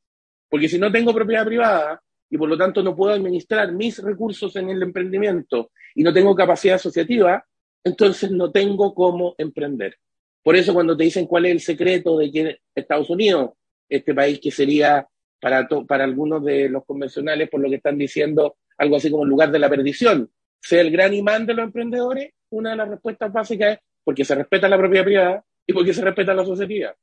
Porque 0.50 0.68
si 0.68 0.78
no 0.78 0.92
tengo 0.92 1.14
propiedad 1.14 1.46
privada 1.46 2.02
y 2.28 2.36
por 2.36 2.46
lo 2.46 2.58
tanto 2.58 2.82
no 2.82 2.94
puedo 2.94 3.14
administrar 3.14 3.72
mis 3.72 4.02
recursos 4.02 4.54
en 4.56 4.68
el 4.68 4.82
emprendimiento 4.82 5.70
y 5.94 6.02
no 6.02 6.12
tengo 6.12 6.34
capacidad 6.34 6.74
asociativa, 6.74 7.42
entonces 7.82 8.30
no 8.32 8.52
tengo 8.52 8.94
cómo 8.94 9.34
emprender. 9.38 9.96
Por 10.42 10.56
eso 10.56 10.74
cuando 10.74 10.94
te 10.94 11.04
dicen 11.04 11.24
cuál 11.24 11.46
es 11.46 11.52
el 11.52 11.60
secreto 11.60 12.18
de 12.18 12.30
que 12.30 12.58
Estados 12.74 13.08
Unidos, 13.08 13.52
este 13.88 14.14
país 14.14 14.38
que 14.40 14.50
sería 14.50 15.08
para, 15.40 15.66
para 15.86 16.04
algunos 16.04 16.44
de 16.44 16.68
los 16.68 16.84
convencionales, 16.84 17.48
por 17.48 17.62
lo 17.62 17.70
que 17.70 17.76
están 17.76 17.96
diciendo, 17.96 18.58
algo 18.76 18.96
así 18.96 19.10
como 19.10 19.22
el 19.22 19.30
lugar 19.30 19.50
de 19.50 19.58
la 19.58 19.70
perdición, 19.70 20.30
sea 20.60 20.80
el 20.80 20.90
gran 20.90 21.14
imán 21.14 21.46
de 21.46 21.54
los 21.54 21.64
emprendedores, 21.64 22.32
una 22.50 22.70
de 22.70 22.76
las 22.76 22.88
respuestas 22.88 23.32
básicas 23.32 23.74
es 23.74 23.78
porque 24.04 24.24
se 24.24 24.34
respeta 24.34 24.68
la 24.68 24.78
propiedad 24.78 25.04
privada 25.04 25.44
y 25.66 25.72
porque 25.72 25.92
se 25.92 26.02
respeta 26.02 26.32
la 26.32 26.44
sociedad. 26.44 26.94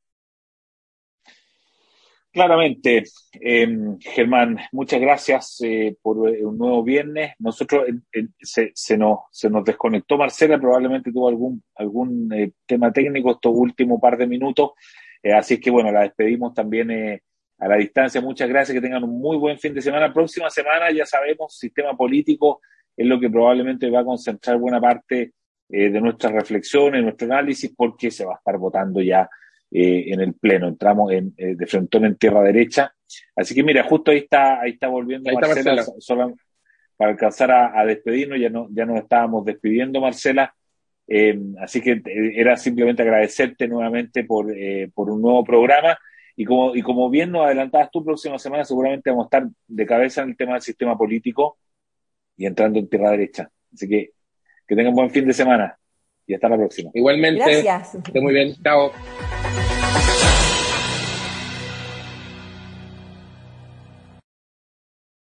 Claramente, 2.32 3.04
em, 3.34 3.98
Germán, 4.00 4.58
muchas 4.74 5.00
gracias 5.00 5.62
eh, 5.64 5.96
por 6.02 6.28
eh, 6.28 6.44
un 6.44 6.58
nuevo 6.58 6.84
viernes. 6.84 7.34
Nosotros 7.40 7.86
se, 8.42 8.72
se, 8.74 8.98
nos, 8.98 9.20
se 9.32 9.50
nos 9.50 9.64
desconectó 9.64 10.18
Marcela, 10.18 10.60
probablemente 10.60 11.14
tuvo 11.14 11.30
algún, 11.30 11.64
algún 11.76 12.34
eh, 12.34 12.52
tema 12.66 12.92
técnico 12.92 13.32
estos 13.32 13.54
últimos 13.56 14.02
par 14.02 14.18
de 14.18 14.28
minutos. 14.28 14.72
así 15.34 15.62
que 15.62 15.72
bueno, 15.72 15.94
la 15.94 16.02
despedimos 16.02 16.54
también 16.54 17.22
a 17.60 17.68
la 17.70 17.78
distancia. 17.78 18.20
Muchas 18.20 18.50
gracias, 18.50 18.76
que 18.76 18.82
tengan 18.82 19.06
un 19.06 19.18
muy 19.18 19.38
buen 19.38 19.58
fin 19.58 19.74
de 19.74 19.82
semana. 19.82 20.12
Próxima 20.14 20.50
semana, 20.50 20.92
ya 20.92 21.06
sabemos, 21.06 21.58
sistema 21.58 21.96
político 21.96 22.60
es 22.96 23.06
lo 23.06 23.20
que 23.20 23.30
probablemente 23.30 23.90
va 23.90 24.02
a 24.02 24.06
concentrar 24.06 24.58
buena 24.58 24.80
parte 24.80 25.34
eh, 25.70 25.90
de 25.90 26.02
nuestras 26.02 26.32
reflexiones, 26.32 27.04
nuestro 27.04 27.28
análisis, 27.28 27.74
porque 27.76 28.12
se 28.12 28.26
va 28.26 28.34
a 28.34 28.38
estar 28.38 28.58
votando 28.58 29.02
ya 29.02 29.30
eh, 29.72 30.06
en 30.08 30.22
el 30.22 30.36
Pleno. 30.36 30.68
Entramos 30.68 31.12
en, 31.12 31.34
eh, 31.38 31.56
de 31.56 31.66
frente 31.66 31.98
en 31.98 32.16
tierra 32.18 32.42
derecha. 32.44 32.94
Así 33.36 33.56
que 33.56 33.64
mira, 33.64 33.84
justo 33.84 34.12
ahí 34.12 34.20
está, 34.20 34.62
ahí 34.62 34.72
está 34.72 34.88
volviendo 34.88 35.32
Marcela, 35.34 35.84
para 36.98 37.12
alcanzar 37.12 37.52
a, 37.52 37.80
a, 37.80 37.86
despedirnos, 37.86 38.40
ya 38.40 38.50
no, 38.50 38.68
ya 38.72 38.86
nos 38.86 39.00
estábamos 39.00 39.44
despidiendo, 39.44 40.00
Marcela. 40.00 40.56
así 41.62 41.82
que 41.82 42.02
era 42.36 42.56
simplemente 42.56 43.02
agradecerte 43.02 43.68
nuevamente 43.68 44.24
por, 44.24 44.48
por 44.94 45.10
un 45.10 45.22
nuevo 45.22 45.44
programa 45.44 45.98
y 46.38 46.46
como, 46.46 46.74
y 46.76 46.82
como 46.82 47.10
bien 47.10 47.32
nos 47.32 47.46
adelantabas 47.46 47.92
tú, 47.92 48.04
próxima 48.04 48.40
semana 48.40 48.64
seguramente 48.64 49.10
vamos 49.10 49.26
a 49.26 49.38
estar 49.38 49.50
de 49.68 49.86
cabeza 49.86 50.22
en 50.22 50.30
el 50.30 50.38
tema 50.38 50.54
del 50.54 50.62
sistema 50.62 50.98
político 50.98 51.58
y 52.38 52.46
entrando 52.46 52.80
en 52.80 52.88
tierra 52.88 53.12
derecha. 53.12 53.50
Así 53.74 53.88
que 53.88 54.12
que 54.68 54.76
tengan 54.76 54.94
buen 54.96 55.10
fin 55.12 55.28
de 55.28 55.34
semana. 55.34 55.78
y 56.28 56.34
hasta 56.34 56.50
la 56.50 56.58
próxima. 56.58 56.90
Igualmente. 56.94 57.44
Gracias. 57.62 57.96
Esté 57.96 58.20
muy 58.20 58.34
bien. 58.34 58.56
Chao. 58.64 58.92